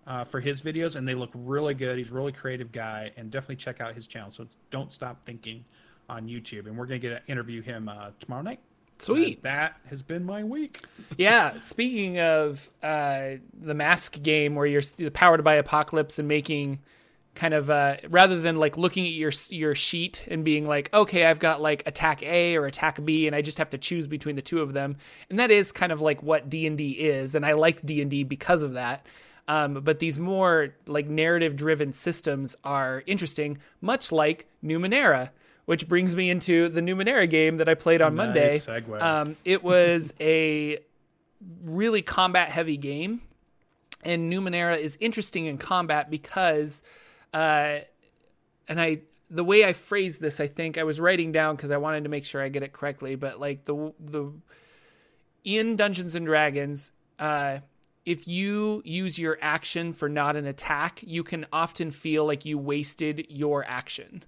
[0.07, 1.97] uh, for his videos, and they look really good.
[1.97, 4.31] He's a really creative guy, and definitely check out his channel.
[4.31, 5.63] So it's Don't Stop Thinking
[6.09, 8.59] on YouTube, and we're gonna get to interview him uh, tomorrow night.
[8.99, 9.37] Sweet.
[9.37, 10.79] And that has been my week.
[11.17, 11.59] yeah.
[11.59, 16.79] Speaking of uh, the mask game where you're powered by apocalypse and making
[17.35, 21.25] kind of uh, rather than like looking at your your sheet and being like, okay,
[21.25, 24.35] I've got like attack A or attack B, and I just have to choose between
[24.35, 24.97] the two of them,
[25.29, 28.01] and that is kind of like what D and D is, and I like D
[28.01, 29.05] and D because of that.
[29.47, 35.31] Um, but these more like narrative driven systems are interesting, much like Numenera
[35.65, 38.59] which brings me into the Numenera game that I played on nice Monday.
[38.59, 39.01] Segue.
[39.01, 40.79] Um, it was a
[41.63, 43.21] really combat heavy game,
[44.03, 46.83] and Numenera is interesting in combat because,
[47.33, 47.79] uh,
[48.67, 51.77] and I the way I phrased this, I think I was writing down because I
[51.77, 53.15] wanted to make sure I get it correctly.
[53.15, 54.31] But like the the
[55.43, 57.59] in Dungeons and Dragons, uh,
[58.05, 62.57] if you use your action for not an attack, you can often feel like you
[62.57, 64.23] wasted your action.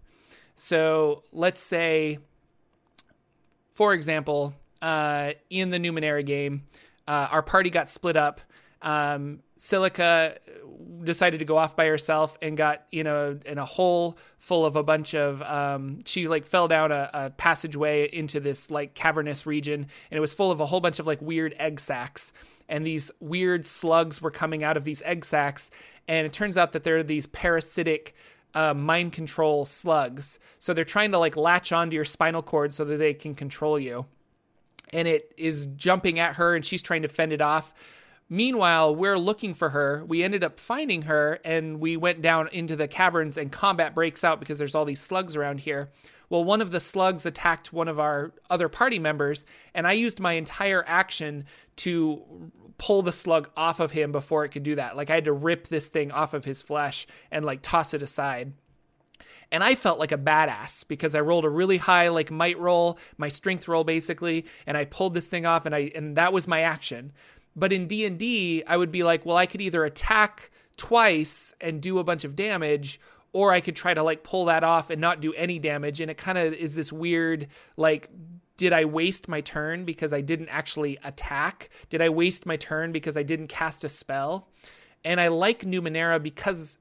[0.55, 2.19] So let's say,
[3.71, 6.63] for example, uh, in the Numenera game,
[7.07, 8.41] uh, our party got split up.
[8.85, 10.37] Um, Silica
[11.03, 14.75] decided to go off by herself and got you know in a hole full of
[14.75, 19.45] a bunch of um, she like fell down a, a, passageway into this like cavernous
[19.45, 22.31] region and it was full of a whole bunch of like weird egg sacs
[22.69, 25.69] and these weird slugs were coming out of these egg sacs
[26.07, 28.15] and it turns out that they're these parasitic
[28.55, 30.39] uh, mind control slugs.
[30.59, 33.77] So they're trying to like latch onto your spinal cord so that they can control
[33.77, 34.05] you.
[34.93, 37.73] And it is jumping at her and she's trying to fend it off.
[38.29, 40.03] Meanwhile, we're looking for her.
[40.07, 44.23] We ended up finding her and we went down into the caverns and combat breaks
[44.23, 45.91] out because there's all these slugs around here.
[46.29, 50.19] Well, one of the slugs attacked one of our other party members, and I used
[50.19, 51.45] my entire action
[51.77, 54.97] to pull the slug off of him before it could do that.
[54.97, 58.01] Like I had to rip this thing off of his flesh and like toss it
[58.01, 58.53] aside.
[59.51, 62.97] And I felt like a badass because I rolled a really high like might roll,
[63.17, 66.47] my strength roll basically, and I pulled this thing off and I and that was
[66.47, 67.11] my action.
[67.55, 71.99] But in D&D, I would be like, well, I could either attack twice and do
[71.99, 72.99] a bunch of damage
[73.31, 76.11] or I could try to like pull that off and not do any damage and
[76.11, 78.09] it kind of is this weird like
[78.57, 81.69] did I waste my turn because I didn't actually attack?
[81.89, 84.47] Did I waste my turn because I didn't cast a spell?
[85.03, 86.77] And I like Numenera because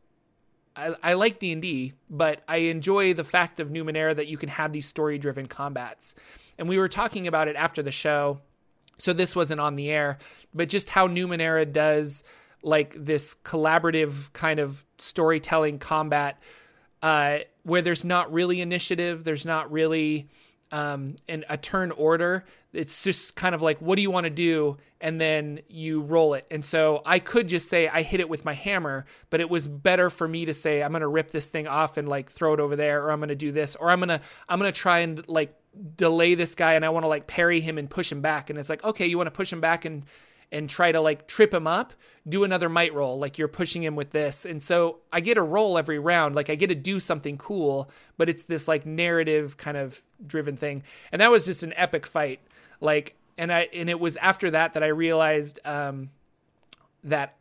[0.77, 4.73] I, I like D&D, but I enjoy the fact of Numenera that you can have
[4.73, 6.15] these story-driven combats.
[6.59, 8.41] And we were talking about it after the show,
[8.99, 10.19] so this wasn't on the air,
[10.55, 12.25] but just how Numenera does
[12.63, 16.41] like this collaborative kind of storytelling combat
[17.03, 20.29] uh, where there's not really initiative, there's not really
[20.73, 22.45] um, and a turn order.
[22.75, 24.77] It's just kind of like, what do you want to do?
[25.01, 26.47] And then you roll it.
[26.51, 29.67] And so I could just say, I hit it with my hammer, but it was
[29.67, 32.55] better for me to say, I'm going to rip this thing off and like throw
[32.55, 34.73] it over there, or I'm going to do this, or I'm going to, I'm going
[34.73, 35.55] to try and like
[35.97, 38.51] delay this guy and I want to like parry him and push him back.
[38.51, 40.05] And it's like, okay, you want to push him back and,
[40.53, 41.93] and try to like trip him up,
[42.29, 44.45] do another might roll, like you're pushing him with this.
[44.45, 47.91] And so I get a roll every round, like I get to do something cool,
[48.17, 50.85] but it's this like narrative kind of driven thing.
[51.13, 52.41] And that was just an epic fight.
[52.85, 56.11] Like, and I, and it was after that that I realized, um,
[57.03, 57.37] that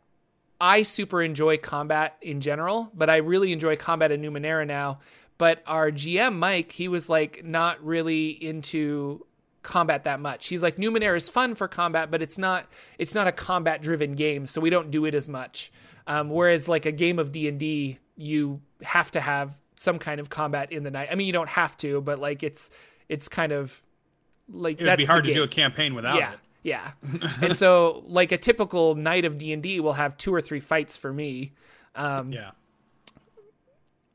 [0.60, 5.00] I super enjoy combat in general, but I really enjoy combat in Numenera now.
[5.36, 9.26] But our GM, Mike, he was like not really into
[9.62, 10.46] combat that much.
[10.46, 12.66] He's like Numenera is fun for combat, but it's not
[12.98, 15.72] it's not a combat driven game, so we don't do it as much.
[16.06, 20.20] Um, whereas like a game of D and D, you have to have some kind
[20.20, 21.08] of combat in the night.
[21.10, 22.70] I mean, you don't have to, but like it's
[23.08, 23.82] it's kind of
[24.48, 26.40] like it would be hard to do a campaign without yeah, it.
[26.62, 26.92] Yeah,
[27.42, 30.60] and so like a typical night of D and D will have two or three
[30.60, 31.52] fights for me.
[31.94, 32.50] Um, Yeah.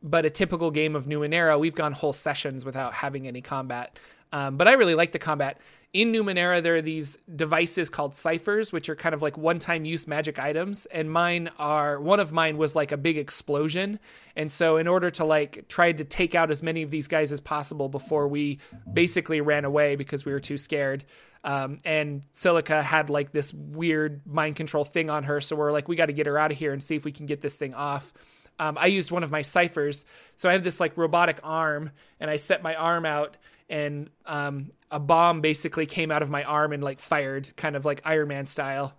[0.04, 3.98] but a typical game of Numenera, we've gone whole sessions without having any combat.
[4.32, 5.60] Um, but I really like the combat.
[5.91, 10.08] In Numenera, there are these devices called ciphers, which are kind of like one-time use
[10.08, 13.99] magic items, and mine are one of mine was like a big explosion,
[14.36, 17.32] and so in order to like try to take out as many of these guys
[17.32, 18.60] as possible before we
[18.93, 21.06] basically ran away because we were too scared.
[21.43, 25.88] Um, and Silica had like this weird mind control thing on her, so we're like,
[25.88, 27.56] we got to get her out of here and see if we can get this
[27.56, 28.13] thing off
[28.60, 30.06] um, I used one of my ciphers.
[30.36, 33.38] So I have this like robotic arm, and I set my arm out,
[33.70, 37.86] and um, a bomb basically came out of my arm and like fired, kind of
[37.86, 38.94] like Iron Man style.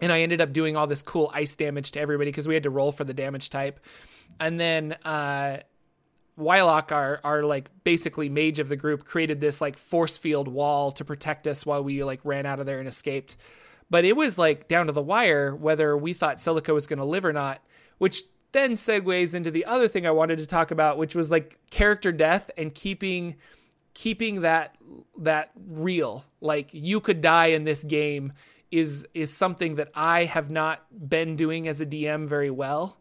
[0.00, 2.64] And I ended up doing all this cool ice damage to everybody because we had
[2.64, 3.78] to roll for the damage type.
[4.40, 5.58] And then uh,
[6.36, 10.90] Wylock, our our like basically mage of the group, created this like force field wall
[10.92, 13.36] to protect us while we like ran out of there and escaped.
[13.90, 17.04] But it was like down to the wire whether we thought Silica was going to
[17.04, 17.62] live or not,
[17.98, 21.58] which then segues into the other thing I wanted to talk about, which was like
[21.70, 23.36] character death and keeping
[23.94, 24.76] keeping that
[25.18, 26.24] that real.
[26.40, 28.32] Like you could die in this game
[28.70, 32.98] is is something that I have not been doing as a DM very well.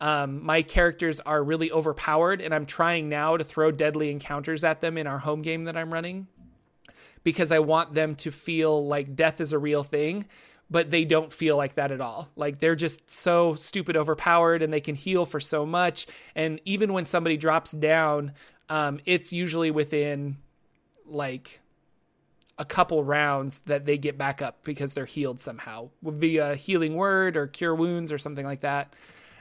[0.00, 4.80] Um, my characters are really overpowered, and I'm trying now to throw deadly encounters at
[4.80, 6.28] them in our home game that I'm running
[7.24, 10.26] because I want them to feel like death is a real thing,
[10.70, 12.28] but they don't feel like that at all.
[12.36, 16.06] Like they're just so stupid overpowered and they can heal for so much.
[16.36, 18.32] And even when somebody drops down,
[18.68, 20.36] um, it's usually within
[21.06, 21.60] like
[22.58, 27.36] a couple rounds that they get back up because they're healed somehow via healing word
[27.36, 28.92] or cure wounds or something like that.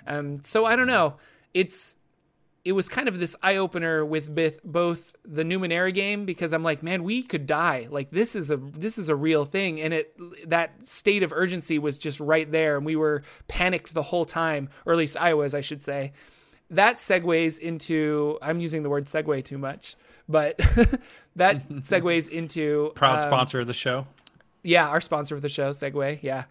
[0.05, 1.15] Um, so I don't know.
[1.53, 1.95] It's
[2.67, 6.63] it was kind of this eye opener with both, both the Numenera game because I'm
[6.63, 7.87] like, man, we could die.
[7.89, 10.13] Like this is a this is a real thing, and it
[10.49, 14.67] that state of urgency was just right there, and we were panicked the whole time,
[14.85, 16.11] or at least I was, I should say.
[16.69, 19.95] That segues into I'm using the word segue too much,
[20.27, 20.57] but
[21.35, 24.07] that segues into Proud um, sponsor of the show.
[24.63, 26.21] yeah, our sponsor of the show, Segway.
[26.21, 26.45] Yeah.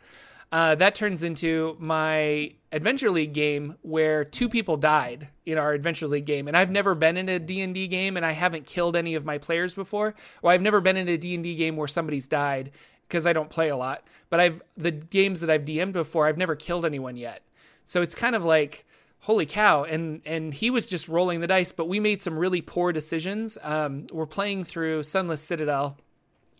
[0.52, 6.06] Uh, that turns into my Adventure League game where two people died in our Adventure
[6.06, 6.46] League game.
[6.46, 9.38] And I've never been in a D&D game and I haven't killed any of my
[9.38, 10.14] players before.
[10.40, 12.70] Well, I've never been in a D&D game where somebody's died
[13.08, 14.06] because I don't play a lot.
[14.30, 17.42] But I've the games that I've DM'd before, I've never killed anyone yet.
[17.84, 18.85] So it's kind of like
[19.26, 22.60] holy cow and and he was just rolling the dice but we made some really
[22.60, 25.96] poor decisions um, we're playing through sunless citadel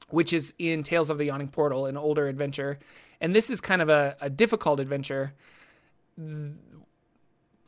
[0.09, 2.79] which is in Tales of the Yawning Portal, an older adventure.
[3.21, 5.35] And this is kind of a, a difficult adventure.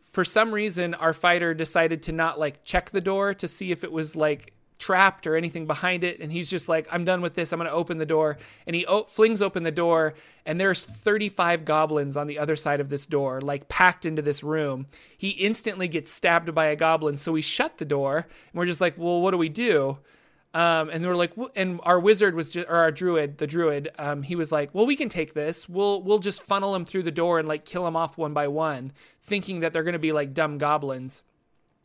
[0.03, 3.83] For some reason, our fighter decided to not like check the door to see if
[3.83, 6.21] it was like trapped or anything behind it.
[6.21, 7.53] And he's just like, I'm done with this.
[7.53, 8.39] I'm going to open the door.
[8.67, 10.15] And he o- flings open the door,
[10.47, 14.43] and there's 35 goblins on the other side of this door, like packed into this
[14.43, 14.87] room.
[15.17, 17.17] He instantly gets stabbed by a goblin.
[17.17, 19.99] So we shut the door, and we're just like, well, what do we do?
[20.55, 23.91] Um, and they were like, and our wizard was just, or our druid, the druid,
[23.99, 25.69] um, he was like, well, we can take this.
[25.69, 28.49] We'll, we'll just funnel them through the door and like kill them off one by
[28.49, 31.23] one, thinking that they're going to be like dumb goblins.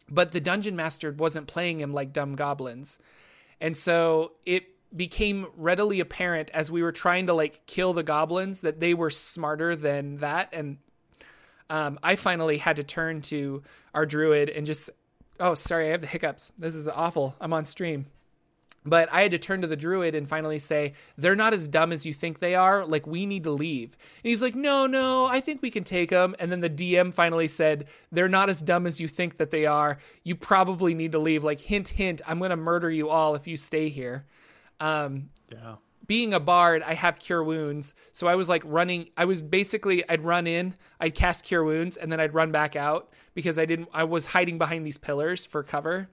[0.10, 2.99] But the dungeon master wasn't playing him like dumb goblins.
[3.62, 8.62] And so it became readily apparent as we were trying to like kill the goblins
[8.62, 10.49] that they were smarter than that.
[10.54, 10.78] And,
[11.70, 14.89] um, I finally had to turn to our druid and just,
[15.39, 16.51] oh, sorry, I have the hiccups.
[16.58, 17.36] This is awful.
[17.39, 18.06] I'm on stream.
[18.86, 21.92] But I had to turn to the druid and finally say, they're not as dumb
[21.92, 22.86] as you think they are.
[22.86, 23.98] Like, we need to leave.
[24.24, 26.36] And he's like, no, no, I think we can take them.
[26.40, 29.66] And then the DM finally said, they're not as dumb as you think that they
[29.66, 29.98] are.
[30.24, 31.44] You probably need to leave.
[31.44, 34.26] Like, hint, hint, I'm going to murder you all if you stay here.
[34.80, 35.76] Um, Yeah.
[36.08, 37.96] being a bard, I have cure wounds.
[38.12, 39.10] So I was like running.
[39.16, 42.76] I was basically, I'd run in, I'd cast cure wounds, and then I'd run back
[42.76, 46.10] out because I didn't, I was hiding behind these pillars for cover.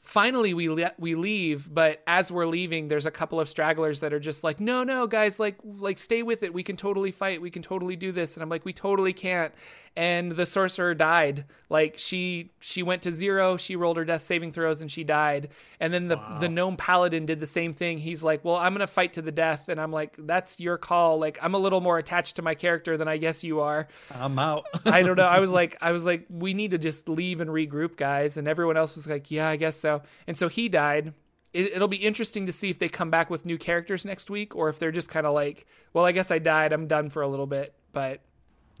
[0.00, 4.14] Finally, we le- we leave, but as we're leaving, there's a couple of stragglers that
[4.14, 6.54] are just like, "No, no, guys, like like stay with it.
[6.54, 7.42] We can totally fight.
[7.42, 9.52] We can totally do this." And I'm like, "We totally can't."
[9.96, 11.44] And the sorcerer died.
[11.68, 13.56] Like she she went to zero.
[13.56, 15.48] She rolled her death saving throws and she died.
[15.80, 17.98] And then the the gnome paladin did the same thing.
[17.98, 21.18] He's like, "Well, I'm gonna fight to the death." And I'm like, "That's your call."
[21.18, 23.88] Like I'm a little more attached to my character than I guess you are.
[24.14, 24.66] I'm out.
[24.84, 25.26] I don't know.
[25.26, 28.36] I was like, I was like, we need to just leave and regroup, guys.
[28.36, 30.02] And everyone else was like, yeah, I guess so.
[30.26, 31.14] And so he died.
[31.52, 34.54] It, it'll be interesting to see if they come back with new characters next week,
[34.54, 36.72] or if they're just kind of like, well, I guess I died.
[36.72, 37.74] I'm done for a little bit.
[37.92, 38.20] But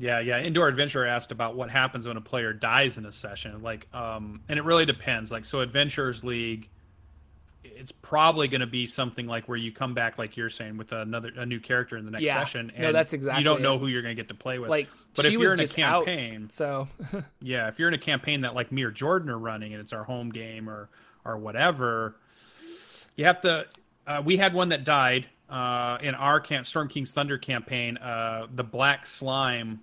[0.00, 0.40] Yeah, yeah.
[0.40, 3.62] Indoor Adventure asked about what happens when a player dies in a session.
[3.62, 5.30] Like, um, and it really depends.
[5.30, 6.70] Like, so Adventurers League,
[7.62, 10.92] it's probably going to be something like where you come back, like you're saying, with
[10.92, 12.40] another a new character in the next Yeah.
[12.40, 12.72] session.
[12.78, 14.70] No, that's exactly You don't know who you're going to get to play with.
[14.70, 16.06] like, but if you're in a just out.
[16.06, 16.88] campaign, So
[17.42, 19.92] yeah, if you're in a campaign that like me or Jordan are running and it's
[19.92, 20.88] our home game or
[21.26, 22.16] or whatever,
[23.16, 23.66] you have to.
[24.06, 27.98] Uh, we had one that died uh, in our camp, Storm King's Thunder campaign.
[27.98, 29.80] Uh, the black slime,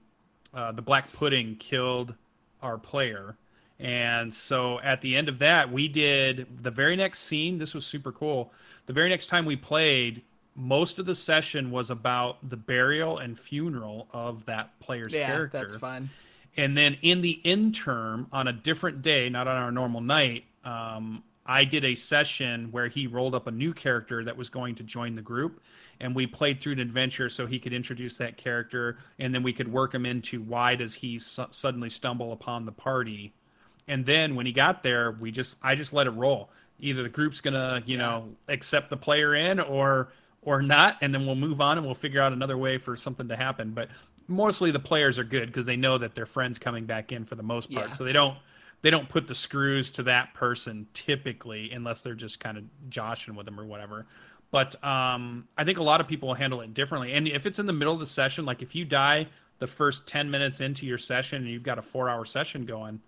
[0.57, 2.13] uh, the black pudding, killed
[2.61, 3.37] our player,
[3.79, 7.57] and so at the end of that, we did the very next scene.
[7.59, 8.51] This was super cool.
[8.87, 10.23] The very next time we played.
[10.55, 15.59] Most of the session was about the burial and funeral of that player's yeah, character.
[15.59, 16.09] that's fun.
[16.55, 21.21] And then in the interim, on a different day, not on our normal night, um,
[21.47, 24.83] I did a session where he rolled up a new character that was going to
[24.83, 25.61] join the group.
[25.99, 28.97] And we played through an adventure so he could introduce that character.
[29.19, 32.71] And then we could work him into why does he su- suddenly stumble upon the
[32.71, 33.33] party.
[33.87, 36.49] And then when he got there, we just I just let it roll.
[36.79, 40.09] Either the group's gonna you know accept the player in or
[40.43, 43.27] or not, and then we'll move on and we'll figure out another way for something
[43.29, 43.71] to happen.
[43.71, 43.89] But
[44.27, 47.35] mostly the players are good because they know that their friends coming back in for
[47.35, 47.93] the most part, Yeah.
[47.95, 48.37] so they don't
[48.81, 53.35] they don't put the screws to that person typically unless they're just kind of joshing
[53.35, 54.05] with them or whatever.
[54.51, 57.13] But um, I think a lot of people handle it differently.
[57.13, 59.27] And if it's in the middle of the session, like if you die
[59.59, 63.01] the first ten minutes into your session and you've got a four hour session going,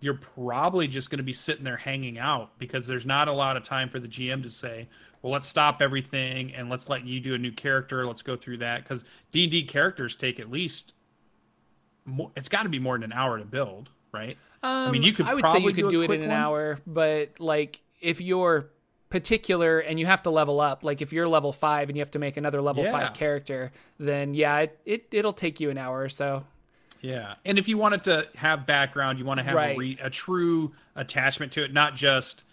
[0.00, 3.56] you're probably just going to be sitting there hanging out because there's not a lot
[3.56, 4.88] of time for the GM to say,
[5.22, 8.06] "Well, let's stop everything and let's let you do a new character.
[8.06, 10.94] Let's go through that." Because D and D characters take at least,
[12.04, 14.36] more, it's got to be more than an hour to build, right?
[14.62, 16.38] Um, mean, you could I would say you could do do, it in an one.
[16.38, 18.68] hour, but like if you're
[19.10, 22.10] particular and you have to level up, like if you're level five and you have
[22.12, 22.92] to make another level Yeah.
[22.92, 26.44] five character, then yeah, it, it it'll take you an hour or so.
[27.00, 29.74] Yeah, and if you wanted to have background, you want to have Right.
[29.74, 32.44] a, re- a true attachment to it, not just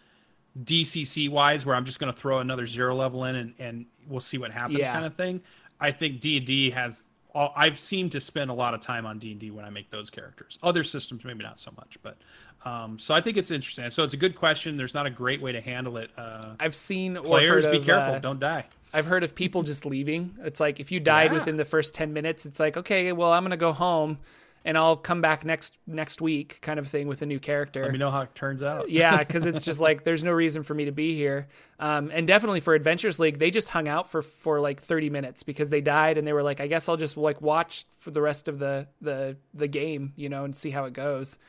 [0.64, 4.20] DCC wise, where I'm just going to throw another zero level in and, and we'll
[4.20, 4.92] see what happens, Yeah.
[4.94, 5.42] kind of thing.
[5.80, 7.04] I think D and D has.
[7.36, 9.90] I've seemed to spend a lot of time on D and D when I make
[9.92, 10.58] those characters.
[10.64, 12.18] Other systems, maybe not so much, but
[12.66, 13.90] um, so I think it's interesting.
[13.92, 14.76] So it's a good question.
[14.78, 16.10] There's not a great way to handle it.
[16.18, 18.66] Uh, I've seen or players, be of, careful, uh, don't die.
[18.94, 20.36] I've heard of people just leaving.
[20.42, 21.40] It's like if you died Yeah.
[21.40, 24.18] within the first ten minutes, it's like okay, well I'm gonna go home
[24.66, 27.84] and I'll come back next next week, kind of thing with a new character.
[27.84, 28.90] Let me know how it turns out.
[28.90, 31.48] yeah, because it's just like there's no reason for me to be here.
[31.80, 35.44] Um, and definitely for Adventures League, they just hung out for for like 30 minutes
[35.44, 38.22] because they died, and they were like, I guess I'll just like watch for the
[38.22, 41.40] rest of the the the game, you know, and see how it goes.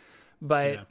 [0.40, 0.82] But Yeah.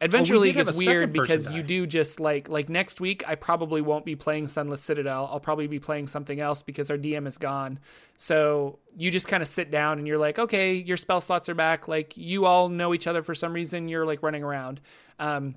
[0.00, 3.36] Adventure Well, we League is weird because you do just like like next week I
[3.36, 5.28] probably won't be playing Sunless Citadel.
[5.30, 7.78] I'll probably be playing something else because our DM is gone.
[8.16, 11.54] So you just kind of sit down and you're like, okay, your spell slots are
[11.54, 11.88] back.
[11.88, 13.88] Like you all know each other for some reason.
[13.88, 14.80] You're like running around.
[15.18, 15.54] Um,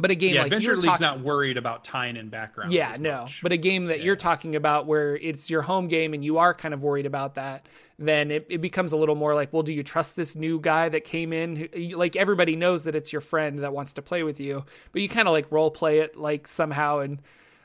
[0.00, 2.72] but a game Yeah, like Adventure you're League's talking, not worried about tying in background.
[2.72, 3.22] yeah, no.
[3.22, 3.40] much.
[3.42, 6.54] But a game that you're talking about where it's your home game and you are
[6.54, 7.66] kind of worried about that,
[7.98, 10.88] then it, it becomes a little more like, well, do you trust this new guy
[10.88, 11.56] that came in?
[11.56, 15.02] Who- Like everybody knows that it's your friend that wants to play with you, but
[15.02, 17.00] you kind of like role play it like somehow.
[17.00, 17.20] And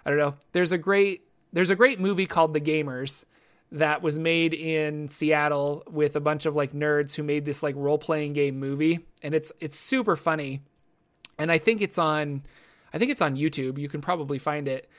[0.05, 0.35] I don't know.
[0.53, 1.21] There's a great
[1.51, 3.25] there's a great movie called The Gamers
[3.71, 7.75] that was made in Seattle with a bunch of like nerds who made this like
[7.75, 10.61] role playing game movie, and it's it's super funny
[11.37, 12.43] and I think it's on
[12.93, 13.77] I think it's on YouTube.
[13.77, 14.89] You can probably find it.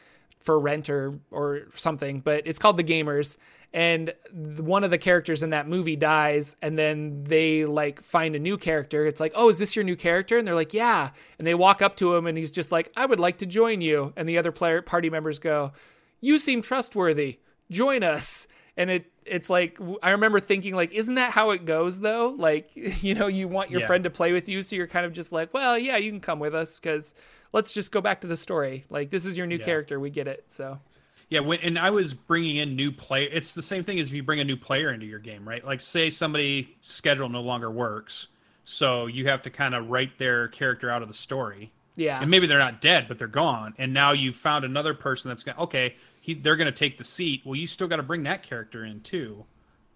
[0.41, 3.39] for rent or or something, but it's called The Gamers.
[3.73, 8.39] And one of the characters in that movie dies, and then they like find a
[8.39, 9.05] new character.
[9.07, 10.37] It's like, oh, is this your new character?
[10.39, 11.11] And they're like, yeah.
[11.39, 13.81] And they walk up to him, and he's just like, I would like to join
[13.81, 14.13] you.
[14.17, 15.73] And the other player party members go,
[16.21, 17.41] you seem trustworthy.
[17.71, 18.47] Join us.
[18.77, 22.35] And it it's like I remember thinking like, isn't that how it goes though?
[22.37, 23.87] Like, you know, you want your yeah.
[23.87, 26.21] friend to play with you, so you're kind of just like, well, yeah, you can
[26.21, 27.15] come with us because
[27.53, 28.85] let's just go back to the story.
[28.91, 29.65] Like, this is your new yeah.
[29.65, 29.99] character.
[30.01, 30.45] We get it.
[30.49, 30.79] So
[31.31, 33.25] yeah, when, and I was bringing in new play.
[33.25, 35.65] It's the same thing as if you bring a new player into your game, right?
[35.65, 38.29] Like, say somebody schedule no longer works,
[38.65, 41.73] so you have to kind of write their character out of the story.
[41.97, 45.29] Yeah, and maybe they're not dead, but they're gone, and now you found another person
[45.29, 45.59] that's going.
[45.59, 47.43] Okay, he, they're going to take the seat.
[47.45, 49.45] Well, you still got to bring that character in too,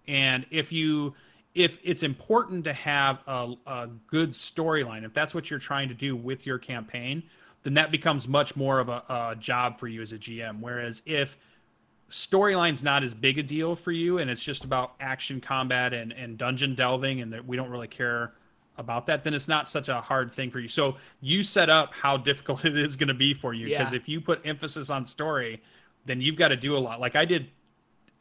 [0.07, 1.15] and if you
[1.55, 5.95] if it's important to have a, a good storyline, if that's what you're trying to
[5.95, 7.23] do with your campaign,
[7.63, 10.59] then that becomes much more of a, a job for you as a GM.
[10.59, 11.35] Whereas if
[12.11, 16.11] storyline's not as big a deal for you and it's just about action combat and,
[16.11, 18.33] and dungeon delving and that we don't really care
[18.77, 21.93] about that then it's not such a hard thing for you so you set up
[21.93, 23.97] how difficult it is going to be for you because yeah.
[23.97, 25.61] if you put emphasis on story
[26.05, 27.49] then you've got to do a lot like i did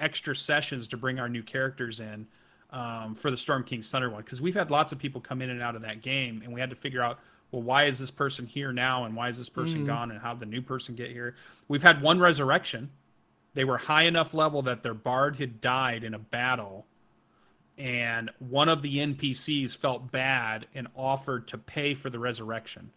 [0.01, 2.26] extra sessions to bring our new characters in
[2.70, 5.51] um, for the storm king's thunder one because we've had lots of people come in
[5.51, 7.18] and out of that game and we had to figure out
[7.51, 9.87] well, why is this person here now and why is this person mm.
[9.87, 11.35] gone and how did the new person get here?
[11.66, 12.91] We've had one resurrection.
[13.55, 16.87] They were high enough level that their bard had died in a battle
[17.79, 22.91] and one of the NPCs felt bad and offered to pay for the resurrection.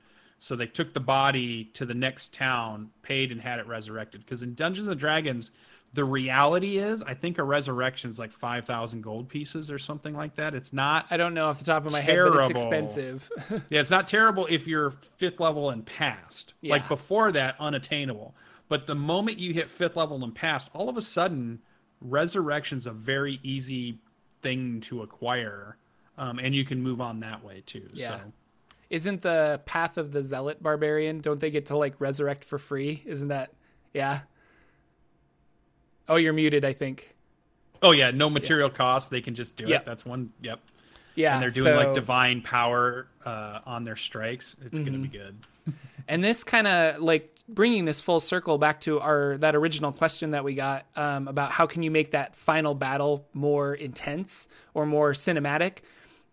[0.43, 4.25] So they took the body to the next town, paid and had it resurrected.
[4.25, 5.51] Because in Dungeons and Dragons,
[5.93, 10.15] the reality is, I think a resurrection is like five thousand gold pieces or something
[10.15, 10.55] like that.
[10.55, 11.05] It's not.
[11.11, 12.39] I don't know off the top of my terrible.
[12.39, 13.29] head, but it's expensive.
[13.69, 16.55] yeah, it's not terrible if you're fifth level and past.
[16.61, 16.71] Yeah.
[16.71, 18.33] Like before that, unattainable.
[18.67, 21.59] But the moment you hit fifth level and past, all of a sudden,
[22.01, 23.99] resurrection's a very easy
[24.41, 25.77] thing to acquire,
[26.17, 27.87] um, and you can move on that way too.
[27.93, 28.17] Yeah.
[28.17, 28.23] So.
[28.91, 31.21] Isn't the path of the zealot barbarian?
[31.21, 33.01] Don't they get to like resurrect for free?
[33.05, 33.53] Isn't that?
[33.93, 34.19] Yeah.
[36.09, 37.15] Oh, you're muted, I think.
[37.81, 38.75] Oh yeah, no material yeah.
[38.75, 39.09] cost.
[39.09, 39.81] They can just do yep.
[39.81, 39.85] it.
[39.85, 40.33] That's one.
[40.41, 40.59] Yep.
[41.15, 44.57] Yeah, and they're doing so, like divine power uh, on their strikes.
[44.65, 44.83] It's mm-hmm.
[44.83, 45.37] going to be good.
[46.09, 50.31] and this kind of like bringing this full circle back to our that original question
[50.31, 54.85] that we got um, about how can you make that final battle more intense or
[54.85, 55.77] more cinematic.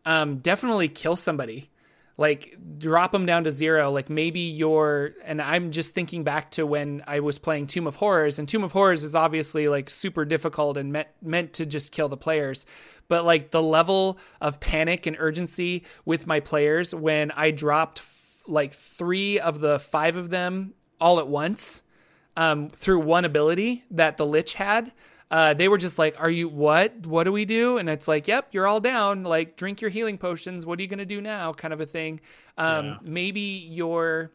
[0.04, 1.70] Um, definitely kill somebody
[2.18, 3.90] like drop them down to zero.
[3.90, 7.96] Like maybe you're and i'm just thinking back to when i was playing tomb of
[7.96, 11.92] horrors and tomb of horrors is obviously like super difficult and meant meant to just
[11.92, 12.66] kill the players.
[13.06, 18.42] But like the level of panic and urgency with my players when i dropped f-
[18.46, 21.82] like three of the five of them all at once
[22.36, 24.92] um, through one ability that the lich had
[25.30, 27.06] uh, they were just like, "Are you what?
[27.06, 29.24] What do we do?" And it's like, "Yep, you're all down.
[29.24, 30.64] Like, drink your healing potions.
[30.64, 32.20] What are you gonna do now?" Kind of a thing.
[32.56, 32.96] Um, yeah.
[33.02, 34.32] Maybe your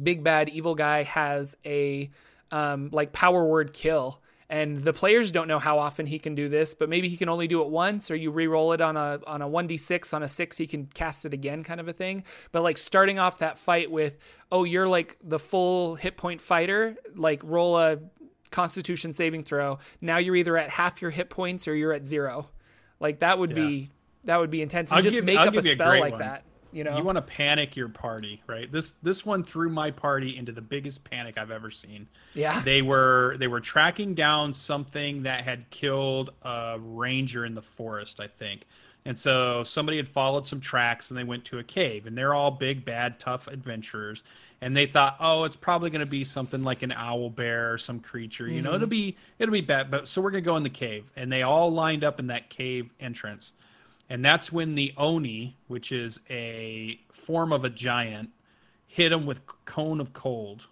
[0.00, 2.10] big bad evil guy has a
[2.50, 4.20] um, like power word kill,
[4.50, 7.28] and the players don't know how often he can do this, but maybe he can
[7.28, 10.14] only do it once, or you re-roll it on a on a one d six
[10.14, 12.24] on a six, he can cast it again, kind of a thing.
[12.52, 14.18] But like starting off that fight with,
[14.52, 17.98] oh, you're like the full hit point fighter, like roll a
[18.50, 19.78] constitution saving throw.
[20.00, 22.48] Now you're either at half your hit points or you're at zero.
[23.00, 23.66] Like that would yeah.
[23.66, 23.90] be
[24.24, 24.92] that would be intense.
[24.92, 26.20] And just give, make I'll up a spell a like one.
[26.20, 26.96] that you know?
[26.96, 28.70] You want to panic your party right?
[28.70, 32.06] This this one threw my party into the biggest panic i've ever seen.
[32.34, 32.60] Yeah.
[32.60, 38.20] They were they were tracking down something that had killed a ranger in the forest
[38.20, 38.66] i think
[39.04, 42.34] and so somebody had followed some tracks and they went to a cave and they're
[42.34, 44.22] all big bad tough adventurers
[44.60, 47.78] and they thought, oh, it's probably going to be something like an owl bear or
[47.78, 48.44] some creature.
[48.44, 48.54] Mm-hmm.
[48.54, 48.90] You know, it'll mm-hmm.
[48.90, 49.90] be it'll be bad.
[49.90, 52.28] But so we're going to go in the cave, and they all lined up in
[52.28, 53.52] that cave entrance,
[54.08, 58.30] and that's when the oni, which is a form of a giant,
[58.86, 60.66] hit them with cone of cold,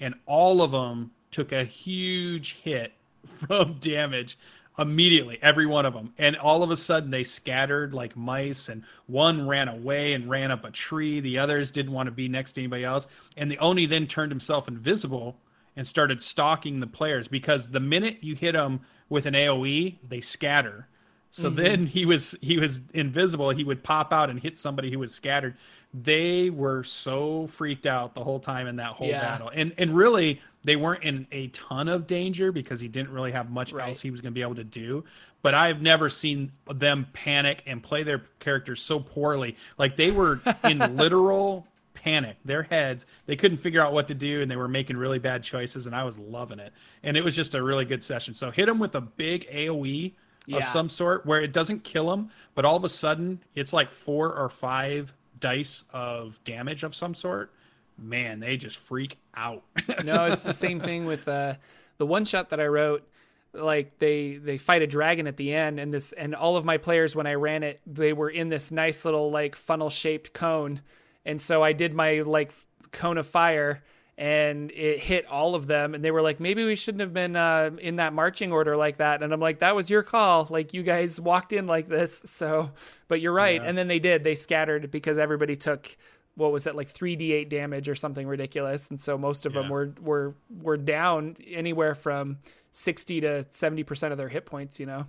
[0.00, 2.92] and all of them took a huge hit
[3.46, 4.38] from damage
[4.78, 8.82] immediately every one of them and all of a sudden they scattered like mice and
[9.06, 12.54] one ran away and ran up a tree the others didn't want to be next
[12.54, 13.06] to anybody else
[13.36, 15.36] and the oni then turned himself invisible
[15.76, 20.20] and started stalking the players because the minute you hit them with an aoe they
[20.20, 20.88] scatter
[21.30, 21.62] so mm-hmm.
[21.62, 25.14] then he was he was invisible he would pop out and hit somebody who was
[25.14, 25.54] scattered
[25.94, 29.20] they were so freaked out the whole time in that whole yeah.
[29.20, 29.50] battle.
[29.54, 33.50] And and really they weren't in a ton of danger because he didn't really have
[33.50, 33.88] much right.
[33.88, 35.04] else he was going to be able to do.
[35.42, 39.56] But I've never seen them panic and play their characters so poorly.
[39.78, 42.36] Like they were in literal panic.
[42.44, 45.42] Their heads, they couldn't figure out what to do, and they were making really bad
[45.42, 46.72] choices, and I was loving it.
[47.02, 48.34] And it was just a really good session.
[48.34, 50.12] So hit them with a big AOE
[50.46, 50.58] yeah.
[50.58, 53.90] of some sort where it doesn't kill them, but all of a sudden it's like
[53.90, 57.52] four or five dice of damage of some sort.
[57.96, 59.62] Man, they just freak out.
[60.04, 61.54] no, it's the same thing with uh,
[61.98, 63.08] the one shot that I wrote
[63.54, 66.76] like they they fight a dragon at the end and this and all of my
[66.76, 70.80] players when I ran it they were in this nice little like funnel shaped cone.
[71.24, 72.52] And so I did my like
[72.90, 73.82] cone of fire
[74.16, 75.94] and it hit all of them.
[75.94, 78.98] And they were like maybe we shouldn't have been uh, in that marching order like
[78.98, 79.22] that.
[79.22, 80.46] And i'm like that was your call.
[80.50, 82.18] Like you guys walked in like this.
[82.26, 82.72] So
[83.08, 83.60] but you're right.
[83.62, 83.68] Yeah.
[83.68, 84.24] and then they did.
[84.24, 85.96] They scattered because everybody took
[86.36, 88.90] what was it like 3d8 damage or something ridiculous.
[88.90, 89.62] And so most of yeah.
[89.62, 92.38] them were were were down anywhere from
[92.72, 95.06] 60 to 70% of their hit points you know?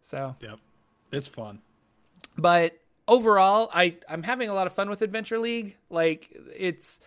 [0.00, 0.58] So yep.
[1.10, 1.60] It's fun.
[2.38, 5.76] But overall i i'm having a lot of fun with adventure league.
[5.90, 7.00] Like it's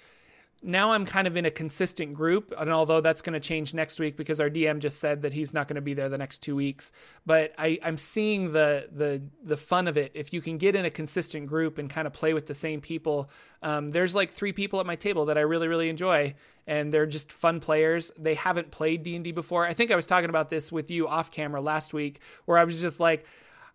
[0.66, 4.00] now I'm kind of in a consistent group, and although that's going to change next
[4.00, 6.40] week because our DM just said that he's not going to be there the next
[6.40, 6.92] two weeks,
[7.26, 10.12] but I, I'm seeing the the the fun of it.
[10.16, 12.82] If you can get in a consistent group and kind of play with the same
[12.82, 13.30] people,
[13.62, 16.34] um, there's like three people at my table that I really really enjoy,
[16.66, 18.12] and they're just fun players.
[18.18, 19.68] They haven't played D and D before.
[19.68, 22.64] I think I was talking about this with you off camera last week, where I
[22.64, 23.26] was just like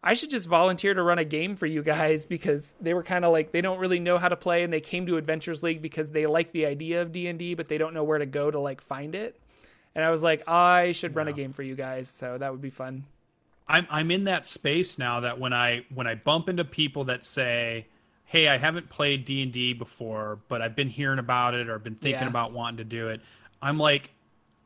[0.03, 3.25] I should just volunteer to run a game for you guys because they were kind
[3.25, 5.83] of like they don't really know how to play and they came to Adventures League
[5.83, 8.59] because they like the idea of D&D but they don't know where to go to
[8.59, 9.39] like find it.
[9.95, 12.63] And I was like, I should run a game for you guys, so that would
[12.63, 13.05] be fun.
[13.69, 17.25] I'm I'm in that space now that when I when I bump into people that
[17.25, 17.87] say,
[18.25, 22.23] "Hey, I haven't played D&D before, but I've been hearing about it or been thinking
[22.23, 22.29] yeah.
[22.29, 23.21] about wanting to do it."
[23.63, 24.11] I'm like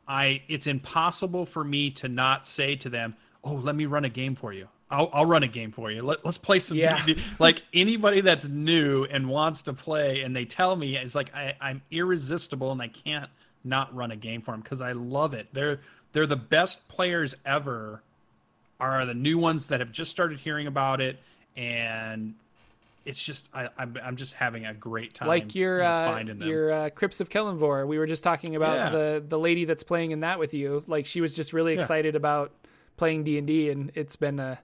[0.06, 4.10] I it's impossible for me to not say to them, "Oh, let me run a
[4.10, 6.02] game for you." I'll, I'll run a game for you.
[6.02, 6.76] Let, us play some.
[6.76, 7.04] Yeah.
[7.04, 7.20] D&D.
[7.38, 11.54] Like anybody that's new and wants to play, and they tell me it's like I,
[11.60, 13.28] I'm irresistible, and I can't
[13.64, 15.48] not run a game for them because I love it.
[15.52, 15.80] They're
[16.12, 18.02] they're the best players ever.
[18.80, 21.18] Are the new ones that have just started hearing about it,
[21.56, 22.34] and
[23.04, 25.28] it's just I, I'm I'm just having a great time.
[25.28, 27.86] Like your uh, your uh, Crypts of Kelemvor.
[27.86, 28.88] We were just talking about yeah.
[28.90, 30.82] the the lady that's playing in that with you.
[30.86, 32.18] Like she was just really excited yeah.
[32.18, 32.52] about
[32.96, 34.58] playing D and D, and it's been a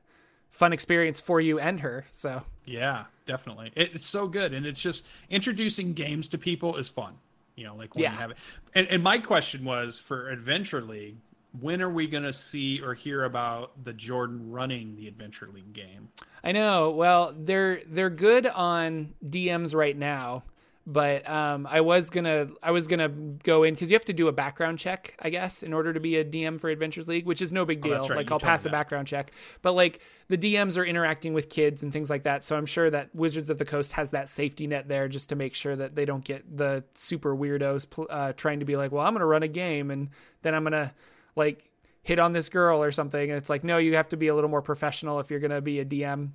[0.51, 2.05] fun experience for you and her.
[2.11, 6.89] So yeah, definitely, it, it's so good, and it's just introducing games to people is
[6.89, 7.15] fun.
[7.57, 8.13] You know, like when yeah.
[8.13, 8.37] you have it.
[8.75, 11.17] And, and my question was for Adventure League,
[11.61, 15.73] when are we going to see or hear about the Jordan running the Adventure League
[15.73, 16.09] game?
[16.43, 16.91] I know.
[16.91, 20.45] Well, they're they're good on DMs right now
[20.91, 24.27] but um, I was gonna I was gonna go in because you have to do
[24.27, 27.41] a background check, I guess, in order to be a DM for Adventures League, which
[27.41, 28.05] is no big oh, deal.
[28.05, 28.17] Oh, right.
[28.17, 29.31] Like you I'll pass a background check,
[29.63, 32.91] but like the DMs are interacting with kids and things like that, so I'm sure
[32.91, 35.95] that Wizards of the Coast has that safety net there just to make sure that
[35.95, 39.45] they don't get the super weirdos uh, trying to be like, well, I'm gonna run
[39.45, 40.11] a game and
[40.43, 40.93] then I'm gonna
[41.37, 41.71] like
[42.03, 43.31] hit on this girl or something.
[43.31, 45.61] And it's like, no, you have to be a little more professional if you're gonna
[45.61, 46.31] be a DM.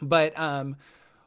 [0.00, 0.76] But um,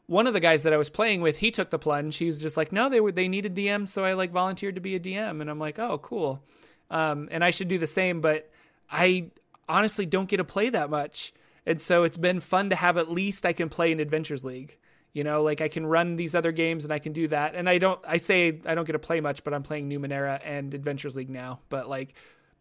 [0.08, 2.18] one of the guys that I was playing with, he took the plunge.
[2.18, 4.82] He was just like, no, they were they needed DM, so I like volunteered to
[4.82, 6.44] be a DM, and I'm like, oh, cool.
[6.90, 8.50] Um, and I should do the same, but
[8.92, 9.32] I
[9.70, 11.34] honestly don't get to play that much,
[11.66, 14.78] and so it's been fun to have at least I can play in Adventures League.
[15.14, 17.54] You know, like I can run these other games and I can do that.
[17.54, 20.40] And I don't, I say I don't get to play much, but I'm playing Numenera
[20.42, 21.60] and Adventures League now.
[21.68, 22.14] But like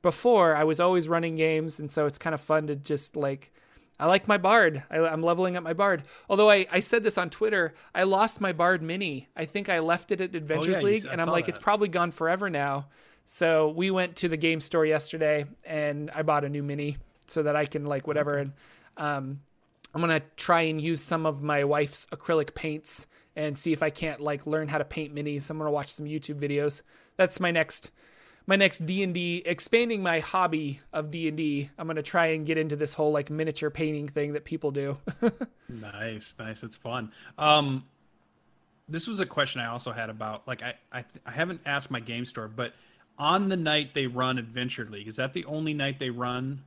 [0.02, 3.52] before, I was always running games, and so it's kind of fun to just like
[4.00, 4.82] I like my Bard.
[4.90, 6.04] I, am leveling up my Bard.
[6.28, 9.28] Although I, I said this on Twitter, I lost my Bard Mini.
[9.36, 11.56] I think I left it at Adventures oh, yeah, League, and I'm like, that.
[11.56, 12.86] it's probably gone forever now.
[13.26, 16.96] So we went to the game store yesterday, and I bought a new Mini
[17.26, 18.38] so that I can like whatever.
[18.38, 18.52] And
[18.96, 19.40] um,
[19.94, 23.90] I'm gonna try and use some of my wife's acrylic paints and see if I
[23.90, 25.50] can't like learn how to paint minis.
[25.50, 26.82] I'm gonna watch some YouTube videos.
[27.16, 27.90] That's my next
[28.50, 31.70] my next D&D expanding my hobby of D&D.
[31.78, 34.72] I'm going to try and get into this whole like miniature painting thing that people
[34.72, 34.98] do.
[35.68, 36.64] nice, nice.
[36.64, 37.12] It's fun.
[37.38, 37.84] Um
[38.88, 42.00] this was a question I also had about like I I, I haven't asked my
[42.00, 42.74] game store, but
[43.16, 46.64] on the night they run Adventure League, is that the only night they run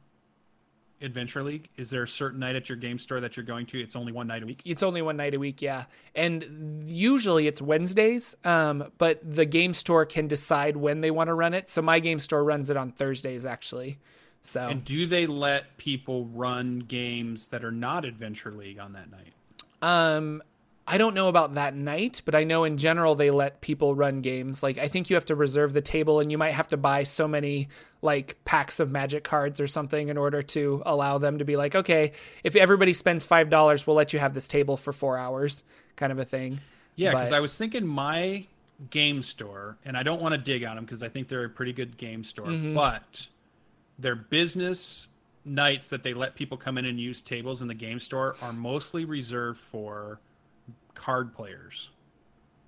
[1.03, 1.69] Adventure League?
[1.77, 3.81] Is there a certain night at your game store that you're going to?
[3.81, 4.61] It's only one night a week.
[4.65, 5.85] It's only one night a week, yeah.
[6.15, 11.33] And usually it's Wednesdays, um, but the game store can decide when they want to
[11.33, 11.69] run it.
[11.69, 13.99] So my game store runs it on Thursdays, actually.
[14.41, 19.09] So and do they let people run games that are not Adventure League on that
[19.09, 19.33] night?
[19.81, 20.41] Um,
[20.85, 24.19] I don't know about that night, but I know in general they let people run
[24.21, 24.61] games.
[24.61, 27.03] Like I think you have to reserve the table and you might have to buy
[27.03, 27.69] so many
[28.01, 31.73] like packs of magic cards or something in order to allow them to be like,
[31.73, 32.11] okay,
[32.43, 35.63] if everybody spends five dollars, we'll let you have this table for four hours,
[35.95, 36.59] kind of a thing.
[36.95, 38.45] Yeah, because I was thinking my
[38.89, 41.49] game store, and I don't want to dig on them because I think they're a
[41.49, 42.75] pretty good game store, Mm-hmm.
[42.75, 43.27] but
[43.97, 45.07] their business
[45.45, 48.51] nights that they let people come in and use tables in the game store are
[48.53, 50.19] mostly reserved for
[50.95, 51.89] card players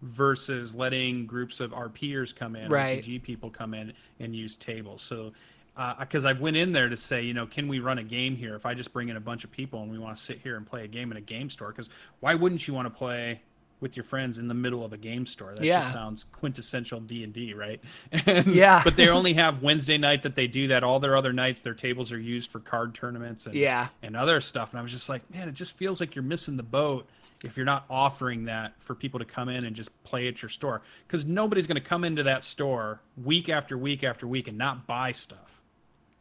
[0.01, 3.01] versus letting groups of RPers come in, Right.
[3.01, 5.01] RPG people come in and use tables.
[5.01, 5.32] So,
[5.78, 8.36] uh, because I went in there to say, you know, can we run a game
[8.36, 8.55] here?
[8.55, 10.57] If I just bring in a bunch of people and we want to sit here
[10.57, 13.41] and play a game in a game store, because why wouldn't you want to play
[13.82, 15.53] with your friends in the middle of a game store?
[15.55, 15.82] That Yeah.
[15.82, 17.82] just sounds quintessential D and D, right?
[18.47, 18.82] Yeah.
[18.86, 20.84] but they only have Wednesday night that they do that.
[20.84, 23.88] All their other nights, their tables are used for card tournaments and Yeah.
[24.03, 24.71] and other stuff.
[24.71, 27.09] And I was just like, man, it just feels like you're missing the boat
[27.46, 30.50] if you're not offering that for people to come in and just play at your
[30.50, 30.82] store.
[31.08, 34.88] Because nobody's going to come into that store week after week after week and not
[34.88, 35.62] buy stuff.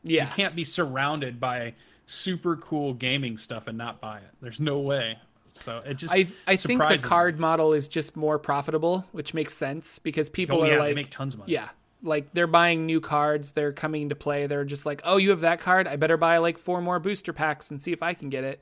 [0.02, 0.28] Yeah.
[0.28, 1.74] You can't be surrounded by
[2.06, 4.30] super cool gaming stuff and not buy it.
[4.42, 5.18] There's no way.
[5.54, 7.08] So it just I I think the surprises me.
[7.08, 10.94] card model is just more profitable, which makes sense because people Oh, are like they
[10.94, 11.52] make tons of money.
[11.52, 11.68] Yeah.
[12.02, 14.46] Like they're buying new cards, they're coming to play.
[14.46, 15.86] They're just like, "Oh, you have that card?
[15.86, 18.60] I better buy like four more booster packs and see if I can get it."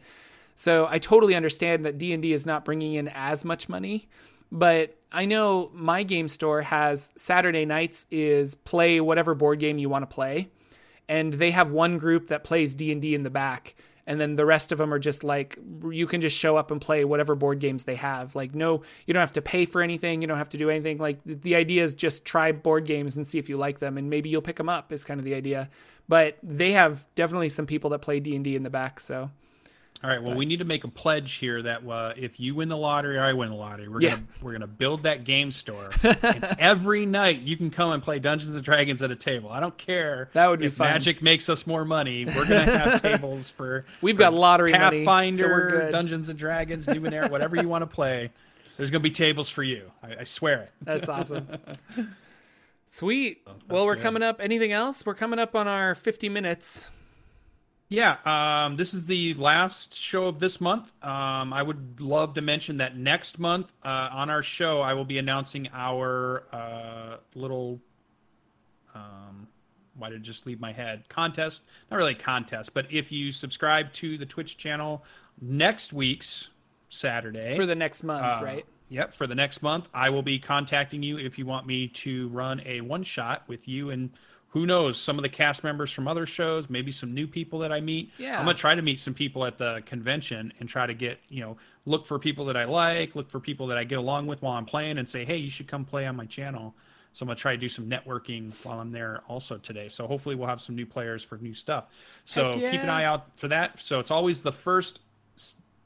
[0.54, 4.08] So, I totally understand that D&D is not bringing in as much money,
[4.50, 9.88] but I know my game store has Saturday nights is play whatever board game you
[9.88, 10.50] want to play,
[11.08, 13.74] and they have one group that plays D&D in the back
[14.06, 15.58] and then the rest of them are just like
[15.90, 18.34] you can just show up and play whatever board games they have.
[18.34, 20.98] Like no you don't have to pay for anything you don't have to do anything.
[20.98, 24.08] Like the- idea is just try board games and see if you like them and
[24.08, 25.68] maybe you'll pick them up is kind of the idea.
[26.08, 29.30] But they have definitely some people that play d&d in the back so
[30.04, 30.20] All right.
[30.20, 33.16] Well, we need to make a pledge here that uh, if you win the lottery
[33.16, 34.10] or I win the lottery, we're Yeah.
[34.10, 38.18] gonna we're gonna build that game store, and every night you can come and play
[38.18, 39.50] Dungeons and Dragons at a table.
[39.50, 40.28] I don't care.
[40.32, 40.88] That would be if fun.
[40.88, 42.24] Magic makes us more money.
[42.24, 43.84] We're gonna have tables for.
[44.00, 45.88] We've for got lottery money, so Pathfinder.
[45.92, 48.30] Dungeons and Dragons, Numenera, whatever you want to play.
[48.76, 49.92] There's gonna be tables for you.
[50.02, 50.70] I, I swear it.
[50.82, 51.46] that's awesome
[52.86, 54.02] sweet well we're good.
[54.02, 56.90] coming up anything else we're coming up on our 50 minutes
[57.92, 60.90] Yeah, um, this is the last show of this month.
[61.04, 65.04] Um, I would love to mention that next month uh, on our show, I will
[65.04, 67.80] be announcing our uh, little.
[68.94, 69.46] Um,
[69.98, 71.06] why did it just leave my head?
[71.10, 75.04] Contest, not really a contest, but if you subscribe to the Twitch channel,
[75.42, 76.48] next week's
[76.88, 80.38] Saturday for the next month uh, right Yep, for the next month, I will be
[80.38, 84.10] contacting you if you want me to run a one shot with you and
[84.52, 87.72] who knows, some of the cast members from other shows, maybe some new people that
[87.72, 88.12] I meet.
[88.18, 88.38] Yeah.
[88.38, 91.40] I'm gonna try to meet some people at the convention and try to get, you
[91.40, 94.42] know, look for people that I like, look for people that I get along with
[94.42, 96.74] while I'm playing and say, hey, you should come play on my channel.
[97.14, 99.88] So I'm gonna try to do some networking while I'm there also today.
[99.88, 101.86] So hopefully we'll have some new players for new stuff.
[102.26, 103.80] So Heck keep an eye out for that.
[103.80, 105.00] So it's always the first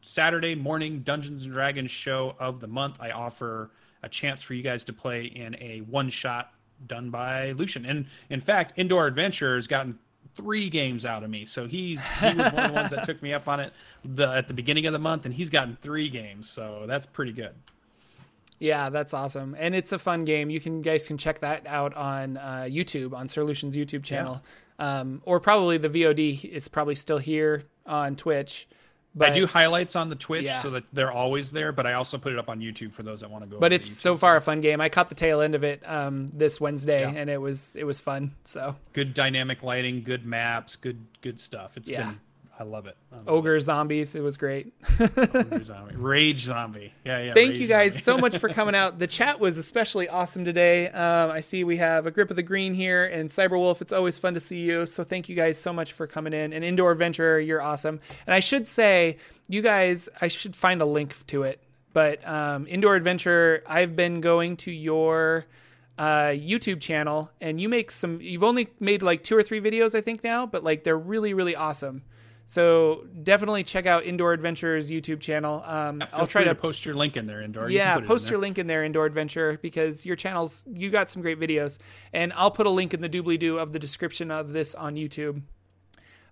[0.01, 2.97] Saturday morning Dungeons and Dragons show of the month.
[2.99, 3.71] I offer
[4.03, 6.53] a chance for you guys to play in a one shot
[6.87, 7.85] done by Lucien.
[7.87, 9.99] And in fact, Indoor Adventure has gotten
[10.35, 11.47] three games out of me.
[11.47, 13.73] So he's he was one of the ones that took me up on it
[14.05, 16.49] the, at the beginning of the month, and he's gotten three games.
[16.49, 17.55] So that's pretty good.
[18.59, 20.49] Yeah, that's awesome, and it's a fun game.
[20.49, 24.03] You can you guys can check that out on uh, YouTube on Sir Lucien's YouTube
[24.03, 24.43] channel,
[24.79, 28.67] um, or probably the VOD is probably still here on Twitch.
[29.19, 30.61] But I do highlights on the Twitch Yeah.
[30.61, 33.21] so that they're always there, but I also put it up on YouTube for those
[33.21, 33.59] that want to go.
[33.59, 34.81] but it's so far a fun game.
[34.81, 37.13] I caught the tail end of it um, this Wednesday, Yeah.
[37.21, 38.33] and it was it was fun.
[38.45, 41.73] So good dynamic lighting, good maps, good good stuff.
[41.77, 42.11] It's Yeah.
[42.11, 42.21] been
[42.59, 42.97] I love it.
[43.13, 44.73] I love ogre zombies, it was great.
[45.65, 45.95] zombie.
[45.95, 46.93] Rage zombie.
[47.05, 47.35] Yeah, yeah.
[47.35, 48.99] Thank you guys so much for coming out.
[48.99, 50.89] The chat was especially awesome today.
[50.89, 53.83] Um, I see we have a grip of the green here and Cyberwolf.
[53.83, 54.87] It's always fun to see you.
[54.87, 56.55] So thank you guys so much for coming in.
[56.55, 58.01] And Indoor Adventurer, you're awesome.
[58.27, 61.63] And I should say, you guys, I should find a link to it.
[61.93, 65.47] But um, Indoor Adventure, I've been going to your
[65.99, 68.21] uh, YouTube channel, and you make some.
[68.21, 71.33] You've only made like two or three videos, I think now, but like they're really,
[71.33, 72.03] really awesome.
[72.49, 75.65] So definitely check out Indoor Adventure's YouTube channel.
[75.67, 77.69] Um, Feel I'll try free to post your link in there, Indoor.
[77.69, 80.65] You yeah, put it in post your link in there, Indoor Adventure, because your channels,
[80.73, 81.79] you got some great videos.
[82.13, 84.95] And I'll put a link in the doobly doo of the description of this on
[84.95, 85.43] YouTube.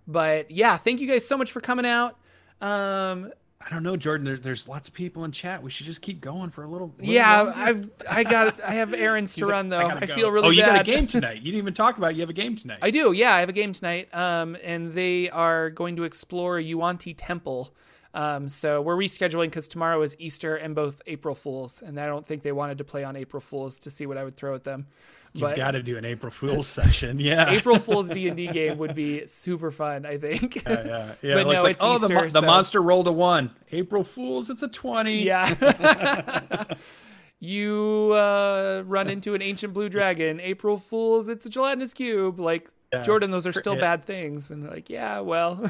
[0.07, 2.17] But yeah, thank you guys so much for coming out.
[2.61, 3.31] Um,
[3.65, 4.25] I don't know, Jordan.
[4.25, 5.63] There, there's lots of people in chat.
[5.63, 6.93] We should just keep going for a little.
[6.99, 7.53] little yeah, longer.
[7.57, 9.81] I've I got I have errands to like, run though.
[9.81, 10.71] gotta I, feel really Oh, you bad.
[10.73, 11.37] got a game tonight.
[11.37, 12.15] You didn't even talk about it.
[12.15, 12.77] You have a game tonight.
[12.83, 13.33] I do, yeah.
[13.33, 17.73] I have a game tonight, um, and they are going to explore Yuan-Ti Temple.
[18.15, 22.25] Um, so we're rescheduling because tomorrow is Easter and both April Fools, and I don't
[22.25, 24.63] think they wanted to play on April Fools to see what I would throw at
[24.63, 24.87] them.
[25.33, 27.19] You've got to do an April Fool's session.
[27.25, 27.51] Yeah.
[27.51, 30.05] April Fool's D and D game would be super fun.
[30.05, 30.55] I think.
[30.55, 31.13] Yeah, yeah.
[31.21, 31.33] yeah.
[31.33, 33.51] But it no, like, it's oh, the, mo- Easter, the monster rolled a one.
[33.73, 35.21] April Fool's, it's a 20.
[35.21, 36.63] yeah.
[37.41, 40.39] you uh, run into an ancient blue dragon.
[40.39, 42.39] April Fools, it's a gelatinous cube.
[42.39, 44.51] Like Yeah, Jordan, those are still bad things.
[44.51, 45.69] And they're like, yeah, well,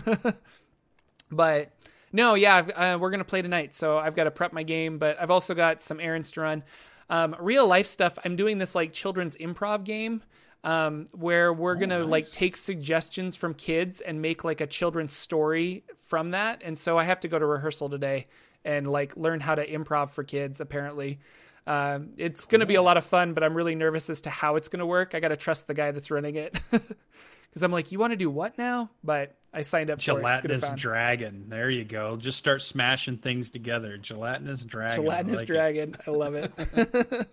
[1.32, 1.72] but
[2.16, 4.98] no, yeah, uh, we're gonna play tonight, so I've got to prep my game.
[4.98, 6.64] But I've also got some errands to run.
[7.10, 8.18] Um, real life stuff.
[8.24, 10.24] I'm doing this like children's improv game.
[10.64, 15.84] Um, where we're gonna like take suggestions from kids and make like a children's story
[16.08, 16.62] from that.
[16.64, 18.28] And so I have to go to rehearsal today
[18.64, 20.62] and like learn how to improv for kids.
[20.62, 21.20] Apparently,
[21.68, 24.30] um, it's going to be a lot of fun, but I'm really nervous as to
[24.30, 25.16] how it's going to work.
[25.16, 28.18] I got to trust the guy that's running it because I'm like, you want to
[28.18, 28.90] do what now?
[29.04, 30.22] But I signed up for it.
[30.22, 31.46] Gonna be Gelatinous dragon.
[31.48, 32.18] There you go.
[32.18, 33.98] Just start smashing things together.
[33.98, 35.00] Gelatinous dragon.
[35.00, 35.54] I Gelatinous like it.
[35.54, 35.96] dragon.
[36.06, 36.52] I love it.